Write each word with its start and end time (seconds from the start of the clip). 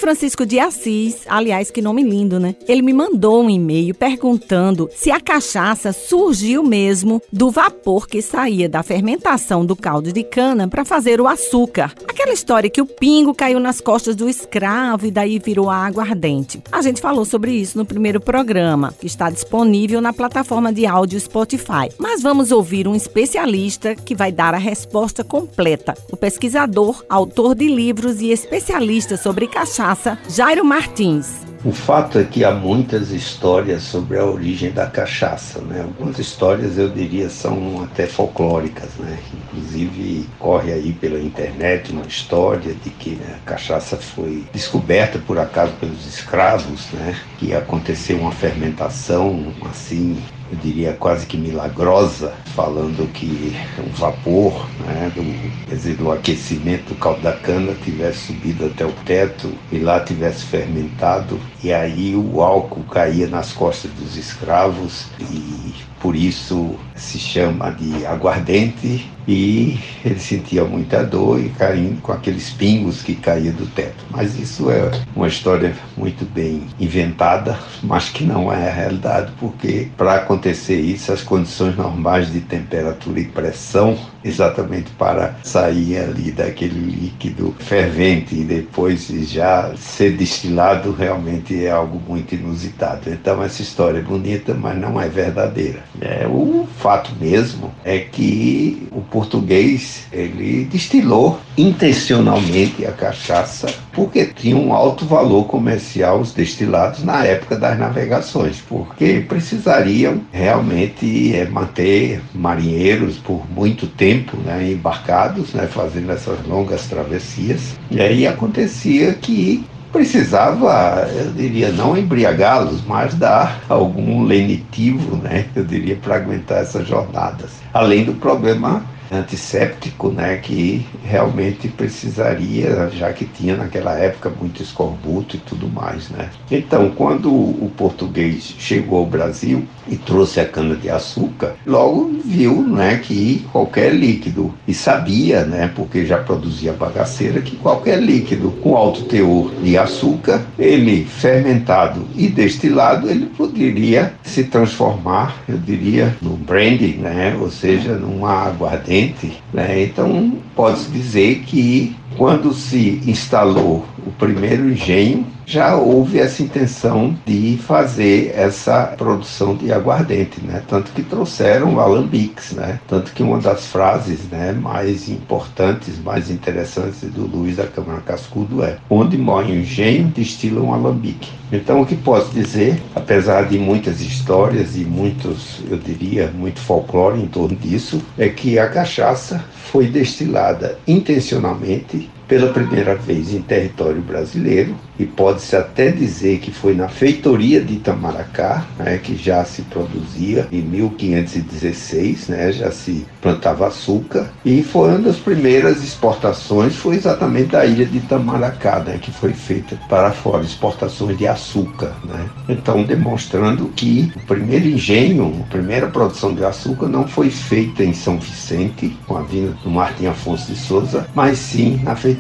Francisco 0.08 0.46
de 0.46 0.58
Assis, 0.58 1.18
aliás, 1.28 1.70
que 1.70 1.82
nome 1.82 2.02
lindo, 2.02 2.40
né? 2.40 2.56
Ele 2.66 2.82
me 2.82 2.94
mandou 2.94 3.44
um 3.44 3.50
e-mail 3.50 3.94
perguntando 3.94 4.90
se 4.96 5.12
a 5.12 5.20
cachaça 5.20 5.92
surgiu 5.92 6.64
mesmo 6.64 7.22
do 7.30 7.52
vapor 7.52 8.08
que 8.08 8.22
saía 8.22 8.70
da 8.70 8.82
fermentação 8.82 9.66
do 9.66 9.76
caldo 9.76 10.14
de 10.14 10.24
cana 10.24 10.66
para 10.66 10.86
fazer 10.86 11.20
o 11.20 11.28
açúcar. 11.28 11.94
Aquela 12.08 12.32
história 12.32 12.70
que 12.70 12.80
o 12.80 12.86
pingo 12.86 13.36
caiu 13.36 13.60
nas 13.60 13.82
costas 13.82 14.16
do 14.16 14.30
escravo 14.30 15.08
e 15.08 15.12
daí 15.12 15.40
virou 15.40 15.70
água 15.70 16.04
ardente. 16.04 16.64
A 16.72 16.82
gente 16.82 17.02
falou 17.02 17.26
sobre 17.26 17.52
isso 17.52 17.78
no 17.78 17.86
primeiro 17.86 18.22
programa, 18.22 18.94
que 18.98 19.08
está 19.08 19.30
disponível 19.30 20.00
na 20.00 20.14
plataforma 20.14 20.72
de 20.72 20.86
áudio 20.86 21.20
Spotify. 21.20 21.92
Mas 21.98 22.22
vamos 22.22 22.53
ouvir 22.53 22.88
um 22.88 22.96
especialista 22.96 23.94
que 23.94 24.16
vai 24.16 24.31
dar 24.31 24.53
a 24.53 24.58
resposta 24.58 25.22
completa. 25.22 25.96
O 26.09 26.16
pesquisador, 26.16 27.03
autor 27.09 27.53
de 27.53 27.68
livros 27.68 28.22
e 28.22 28.31
especialista 28.31 29.18
sobre 29.18 29.48
cachaça 29.48 29.97
Jairo 30.30 30.64
Martins. 30.64 31.48
O 31.66 31.72
fato 31.72 32.20
é 32.20 32.23
que 32.23 32.45
há 32.45 32.52
muitas 32.52 33.12
histórias 33.12 33.81
sobre 33.81 34.17
a 34.17 34.23
origem 34.23 34.72
da 34.72 34.86
cachaça, 34.86 35.59
né? 35.59 35.81
Algumas 35.81 36.20
histórias 36.20 36.78
eu 36.78 36.88
diria 36.88 37.30
são 37.30 37.84
até 37.84 38.06
folclóricas, 38.06 38.90
né? 39.00 39.18
Inclusive 39.34 40.30
corre 40.38 40.72
aí 40.72 40.94
pela 40.94 41.20
internet 41.20 41.92
uma 41.92 42.06
história 42.06 42.75
de 42.75 42.90
que 42.92 43.20
a 43.34 43.40
cachaça 43.50 43.98
foi 43.98 44.45
descoberta 44.53 45.18
por 45.18 45.40
acaso 45.40 45.73
pelos 45.80 46.06
escravos, 46.06 46.92
né? 46.94 47.20
Que 47.40 47.53
aconteceu 47.53 48.20
uma 48.20 48.31
fermentação 48.31 49.52
assim 49.70 50.22
eu 50.52 50.58
diria 50.58 50.94
quase 50.94 51.26
que 51.26 51.38
milagrosa, 51.38 52.34
falando 52.56 53.12
que 53.12 53.56
um 53.80 53.92
vapor 53.92 54.67
né, 54.86 55.12
do, 55.14 55.70
dizer, 55.70 55.95
do 55.95 56.12
aquecimento 56.12 56.90
do 56.90 56.95
caldo 56.95 57.22
da 57.22 57.34
cana 57.34 57.73
tivesse 57.84 58.28
subido 58.28 58.66
até 58.66 58.86
o 58.86 58.92
teto 59.06 59.52
e 59.72 59.80
lá 59.80 60.00
tivesse 60.00 60.45
fermentado, 60.45 61.40
e 61.64 61.73
aí 61.73 62.16
o 62.16 62.42
álcool 62.42 62.84
caía 62.84 63.28
nas 63.28 63.52
costas 63.52 63.92
dos 63.92 64.16
escravos 64.16 65.08
e 65.20 65.73
por 66.00 66.16
isso 66.16 66.76
se 66.95 67.17
chama 67.17 67.72
de 67.72 68.06
aguardente 68.06 69.09
e 69.28 69.78
ele 70.06 70.20
sentia 70.20 70.64
muita 70.64 71.03
dor 71.03 71.40
e 71.40 71.50
caindo 71.50 72.02
com 72.02 72.14
aqueles 72.14 72.50
pingos 72.52 73.02
que 73.02 73.16
caíam 73.16 73.53
do 73.53 73.66
teto. 73.67 74.06
Mas 74.09 74.40
isso 74.40 74.72
é 74.72 74.90
uma 75.16 75.28
história 75.28 75.75
muito 75.98 76.25
bem 76.25 76.68
inventada, 76.80 77.59
mas 77.84 78.09
que 78.09 78.23
não 78.23 78.52
é 78.52 78.70
a 78.70 78.73
realidade, 78.73 79.31
porque 79.40 79.90
para 79.98 80.16
acontecer 80.16 80.80
isso, 80.80 81.12
as 81.12 81.22
condições 81.22 81.75
normais 81.75 82.31
de 82.31 82.40
temperatura 82.40 83.19
e 83.19 83.25
pressão, 83.25 83.97
exatamente 84.28 84.92
para 84.92 85.36
sair 85.44 85.98
ali 85.98 86.32
daquele 86.32 86.80
líquido 86.80 87.56
fervente 87.60 88.36
e 88.36 88.44
depois 88.44 89.08
já 89.08 89.74
ser 89.76 90.16
destilado, 90.16 90.92
realmente 90.92 91.66
é 91.66 91.72
algo 91.72 92.02
muito 92.08 92.36
inusitado. 92.36 93.10
Então 93.10 93.42
essa 93.44 93.62
história 93.62 94.00
é 94.00 94.02
bonita, 94.02 94.54
mas 94.54 94.78
não 94.78 95.00
é 95.00 95.08
verdadeira. 95.08 95.84
É, 96.02 96.28
o 96.28 96.68
fato 96.78 97.12
mesmo 97.20 97.74
é 97.84 98.00
que 98.00 98.88
o 98.92 99.02
português 99.02 100.06
ele 100.12 100.66
destilou 100.66 101.40
intencionalmente 101.57 102.85
a 102.85 102.91
cachaça 102.91 103.68
porque 103.91 104.25
tinha 104.25 104.56
um 104.56 104.72
alto 104.72 105.06
valor 105.06 105.45
comercial 105.45 106.19
os 106.19 106.31
destilados 106.31 107.03
na 107.03 107.25
época 107.25 107.57
das 107.57 107.79
navegações, 107.79 108.62
porque 108.69 109.25
precisariam 109.28 110.22
realmente 110.31 111.35
é, 111.35 111.46
manter 111.50 112.22
marinheiros 112.34 113.17
por 113.17 113.50
muito 113.50 113.88
tempo 113.88 114.38
né, 114.38 114.72
embarcados, 114.72 115.53
né, 115.53 115.67
fazendo 115.67 116.12
essas 116.12 116.38
longas 116.46 116.85
travessias. 116.85 117.75
E 117.90 118.00
aí 118.00 118.28
acontecia 118.28 119.13
que 119.13 119.66
precisava, 119.91 121.09
eu 121.16 121.31
diria, 121.31 121.72
não 121.72 121.97
embriagá-los, 121.97 122.85
mas 122.85 123.16
dar 123.16 123.62
algum 123.67 124.23
lenitivo, 124.23 125.16
né, 125.16 125.46
eu 125.56 125.63
diria, 125.63 125.96
para 125.96 126.17
aguentar 126.17 126.62
essas 126.62 126.88
jornadas. 126.88 127.51
Além 127.73 128.03
do 128.03 128.13
problema 128.13 128.85
antisséptico, 129.12 130.09
né, 130.09 130.38
que 130.38 130.85
realmente 131.03 131.68
precisaria, 131.69 132.90
já 132.91 133.12
que 133.13 133.25
tinha 133.25 133.56
naquela 133.56 133.97
época 133.97 134.29
muito 134.29 134.62
escorbuto 134.62 135.35
e 135.35 135.40
tudo 135.40 135.68
mais, 135.68 136.09
né. 136.09 136.29
Então, 136.50 136.91
quando 136.91 137.31
o 137.34 137.72
português 137.75 138.56
chegou 138.57 139.00
ao 139.00 139.06
Brasil 139.06 139.67
e 139.90 139.98
trouxe 139.98 140.40
a 140.40 140.46
cana 140.46 140.75
de 140.75 140.90
açúcar, 140.90 141.56
logo 141.66 142.12
viu, 142.24 142.62
né, 142.62 143.00
que 143.03 143.46
qualquer 143.52 143.94
líquido 143.94 144.53
e 144.68 144.74
sabia, 144.74 145.44
né, 145.46 145.72
porque 145.75 146.06
já 146.06 146.18
produzia 146.18 146.74
bagaceira, 146.74 147.42
que 147.42 147.56
qualquer 147.56 148.02
líquido 148.02 148.52
com 148.62 148.76
alto 148.76 149.03
teor 149.03 149.52
de 149.62 149.78
açúcar, 149.78 150.46
ele 150.58 151.06
fermentado 151.06 152.02
e 152.16 152.28
destilado, 152.28 153.09
ele 153.09 153.28
poderia 153.28 154.14
se 154.24 154.44
transformar, 154.44 155.38
eu 155.47 155.58
diria, 155.58 156.16
no 156.22 156.31
brandy, 156.31 156.97
né, 156.97 157.38
ou 157.40 157.50
seja, 157.50 157.94
numa 157.94 158.47
aguardente 158.47 159.38
né? 159.53 159.84
Então, 159.84 160.38
pode-se 160.56 160.90
dizer 160.90 161.44
que 161.46 161.96
quando 162.18 162.53
se 162.53 163.02
instalou 163.06 163.86
o 164.06 164.12
primeiro 164.12 164.70
engenho, 164.70 165.26
já 165.47 165.78
houve 165.78 166.19
essa 166.19 166.44
intenção 166.44 167.16
de 167.25 167.58
fazer 167.66 168.34
essa 168.35 168.94
produção 168.97 169.56
de 169.56 169.72
aguardente, 169.72 170.41
né? 170.41 170.62
Tanto 170.68 170.91
que 170.91 171.02
trouxeram 171.02 171.80
alambiques, 171.80 172.52
né? 172.52 172.81
Tanto 172.85 173.13
que 173.13 173.24
uma 173.24 173.40
das 173.40 173.68
frases, 173.68 174.19
né, 174.30 174.52
mais 174.52 175.08
importantes, 175.08 175.97
mais 176.00 176.30
interessantes 176.30 177.00
do 177.09 177.25
Luiz 177.25 177.56
da 177.56 177.66
Câmara 177.66 178.02
Cascudo 178.02 178.62
é: 178.62 178.78
onde 178.90 179.18
morre 179.18 179.53
um 179.53 179.62
engenho, 179.62 180.09
destila 180.09 180.62
um 180.62 180.74
alambique. 180.74 181.31
Então, 181.50 181.79
o 181.79 181.85
que 181.85 181.96
posso 181.96 182.29
dizer, 182.31 182.84
apesar 182.94 183.44
de 183.44 183.58
muitas 183.58 184.02
histórias 184.02 184.75
e 184.75 184.81
muitos, 184.81 185.62
eu 185.72 185.78
diria, 185.78 186.29
muito 186.29 186.59
folclore 186.59 187.22
em 187.22 187.28
torno 187.28 187.56
disso, 187.56 188.02
é 188.18 188.28
que 188.28 188.59
a 188.59 188.68
cachaça 188.68 189.41
foi 189.72 189.88
destilada 189.88 190.78
intencionalmente 190.85 192.09
pela 192.28 192.52
primeira 192.52 192.96
vez 192.96 193.34
em 193.34 193.42
território 193.42 194.02
brasileiro 194.02 194.76
e 195.00 195.06
pode-se 195.06 195.56
até 195.56 195.92
dizer 195.92 196.40
que 196.40 196.52
foi 196.52 196.74
na 196.74 196.90
feitoria 196.90 197.62
de 197.62 197.76
Itamaracá, 197.76 198.66
né, 198.78 198.98
que 198.98 199.16
já 199.16 199.46
se 199.46 199.62
produzia 199.64 200.48
em 200.52 200.62
1516, 200.62 202.28
né, 202.28 202.52
já 202.52 202.72
se 202.72 203.06
plantava 203.22 203.68
açúcar 203.68 204.30
e 204.44 204.64
foi 204.64 204.90
uma 204.90 205.00
das 205.00 205.18
primeiras 205.18 205.84
exportações 205.84 206.76
foi 206.76 206.96
exatamente 206.96 207.52
da 207.52 207.66
ilha 207.66 207.86
de 207.86 207.98
Itamaracá, 207.98 208.80
né, 208.80 209.00
que 209.02 209.12
foi 209.12 209.34
feita 209.34 209.80
para 209.88 210.12
fora 210.12 210.44
exportações 210.44 211.18
de 211.18 211.28
açúcar, 211.28 211.96
né. 212.03 212.28
Então 212.50 212.84
demonstrando 212.84 213.68
que 213.70 214.12
o 214.16 214.20
primeiro 214.22 214.68
engenho, 214.68 215.46
a 215.47 215.52
primeira 215.52 215.88
produção 215.88 216.34
de 216.34 216.44
açúcar 216.44 216.88
não 216.88 217.08
foi 217.08 217.30
feita 217.30 217.84
em 217.84 217.94
São 217.94 218.18
Vicente 218.18 218.97
com 219.08 219.16
a 219.16 219.22
vinda 219.22 219.53
do 219.64 219.70
Martim 219.70 220.08
Afonso 220.08 220.52
de 220.52 220.59
Souza, 220.59 221.08
mas 221.14 221.38
sim 221.38 221.80
na 221.84 221.96
feitoria 221.96 222.16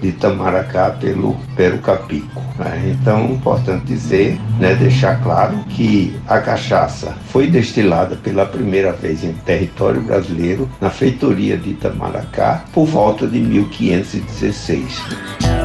de 0.00 0.08
Itamaracá 0.08 0.90
pelo 0.90 1.36
Pero 1.56 1.78
Capico. 1.78 2.42
Né? 2.58 2.96
Então, 3.00 3.26
importante 3.26 3.86
dizer, 3.86 4.38
né, 4.58 4.74
deixar 4.74 5.22
claro 5.22 5.58
que 5.68 6.16
a 6.26 6.38
cachaça 6.38 7.14
foi 7.28 7.46
destilada 7.46 8.16
pela 8.16 8.46
primeira 8.46 8.92
vez 8.92 9.22
em 9.22 9.32
território 9.32 10.00
brasileiro 10.00 10.68
na 10.80 10.90
feitoria 10.90 11.56
de 11.56 11.70
Itamaracá 11.70 12.64
por 12.72 12.86
volta 12.86 13.26
de 13.26 13.38
1516. 13.38 15.57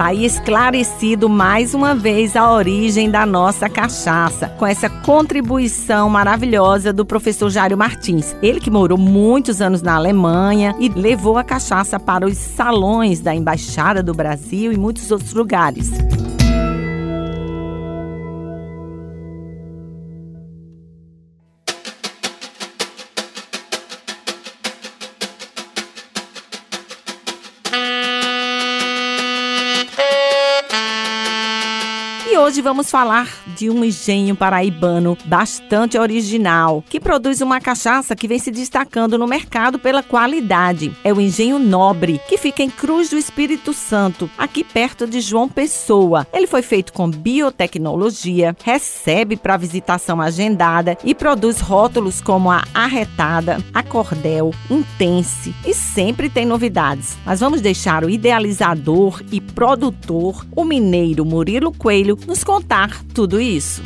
Tá 0.00 0.06
aí 0.06 0.24
esclarecido 0.24 1.28
mais 1.28 1.74
uma 1.74 1.94
vez 1.94 2.34
a 2.34 2.50
origem 2.50 3.10
da 3.10 3.26
nossa 3.26 3.68
cachaça, 3.68 4.48
com 4.48 4.66
essa 4.66 4.88
contribuição 4.88 6.08
maravilhosa 6.08 6.90
do 6.90 7.04
professor 7.04 7.50
Jário 7.50 7.76
Martins. 7.76 8.34
Ele 8.40 8.60
que 8.60 8.70
morou 8.70 8.96
muitos 8.96 9.60
anos 9.60 9.82
na 9.82 9.96
Alemanha 9.96 10.74
e 10.80 10.88
levou 10.88 11.36
a 11.36 11.44
cachaça 11.44 12.00
para 12.00 12.24
os 12.24 12.38
salões 12.38 13.20
da 13.20 13.34
Embaixada 13.34 14.02
do 14.02 14.14
Brasil 14.14 14.72
e 14.72 14.78
muitos 14.78 15.10
outros 15.10 15.34
lugares. 15.34 15.90
Hoje 32.60 32.62
vamos 32.62 32.90
falar 32.90 33.26
de 33.56 33.70
um 33.70 33.82
engenho 33.82 34.36
paraibano 34.36 35.16
bastante 35.24 35.96
original, 35.96 36.84
que 36.90 37.00
produz 37.00 37.40
uma 37.40 37.58
cachaça 37.58 38.14
que 38.14 38.28
vem 38.28 38.38
se 38.38 38.50
destacando 38.50 39.16
no 39.16 39.26
mercado 39.26 39.78
pela 39.78 40.02
qualidade. 40.02 40.94
É 41.02 41.10
o 41.10 41.20
Engenho 41.20 41.58
Nobre, 41.58 42.20
que 42.28 42.36
fica 42.36 42.62
em 42.62 42.68
Cruz 42.68 43.08
do 43.08 43.16
Espírito 43.16 43.72
Santo, 43.72 44.28
aqui 44.36 44.62
perto 44.62 45.06
de 45.06 45.22
João 45.22 45.48
Pessoa. 45.48 46.26
Ele 46.34 46.46
foi 46.46 46.60
feito 46.60 46.92
com 46.92 47.10
biotecnologia, 47.10 48.54
recebe 48.62 49.36
para 49.36 49.56
visitação 49.56 50.20
agendada 50.20 50.98
e 51.02 51.14
produz 51.14 51.60
rótulos 51.60 52.20
como 52.20 52.50
a 52.50 52.62
Arretada, 52.74 53.56
a 53.72 53.82
Cordel, 53.82 54.52
Intense 54.70 55.54
e 55.64 55.72
sempre 55.72 56.28
tem 56.28 56.44
novidades. 56.44 57.16
Mas 57.24 57.40
vamos 57.40 57.62
deixar 57.62 58.04
o 58.04 58.10
idealizador 58.10 59.22
e 59.32 59.40
produtor, 59.40 60.44
o 60.54 60.62
mineiro 60.62 61.24
Murilo 61.24 61.72
Coelho, 61.72 62.18
nos 62.26 62.44
contar 62.50 63.04
tudo 63.14 63.40
isso. 63.40 63.80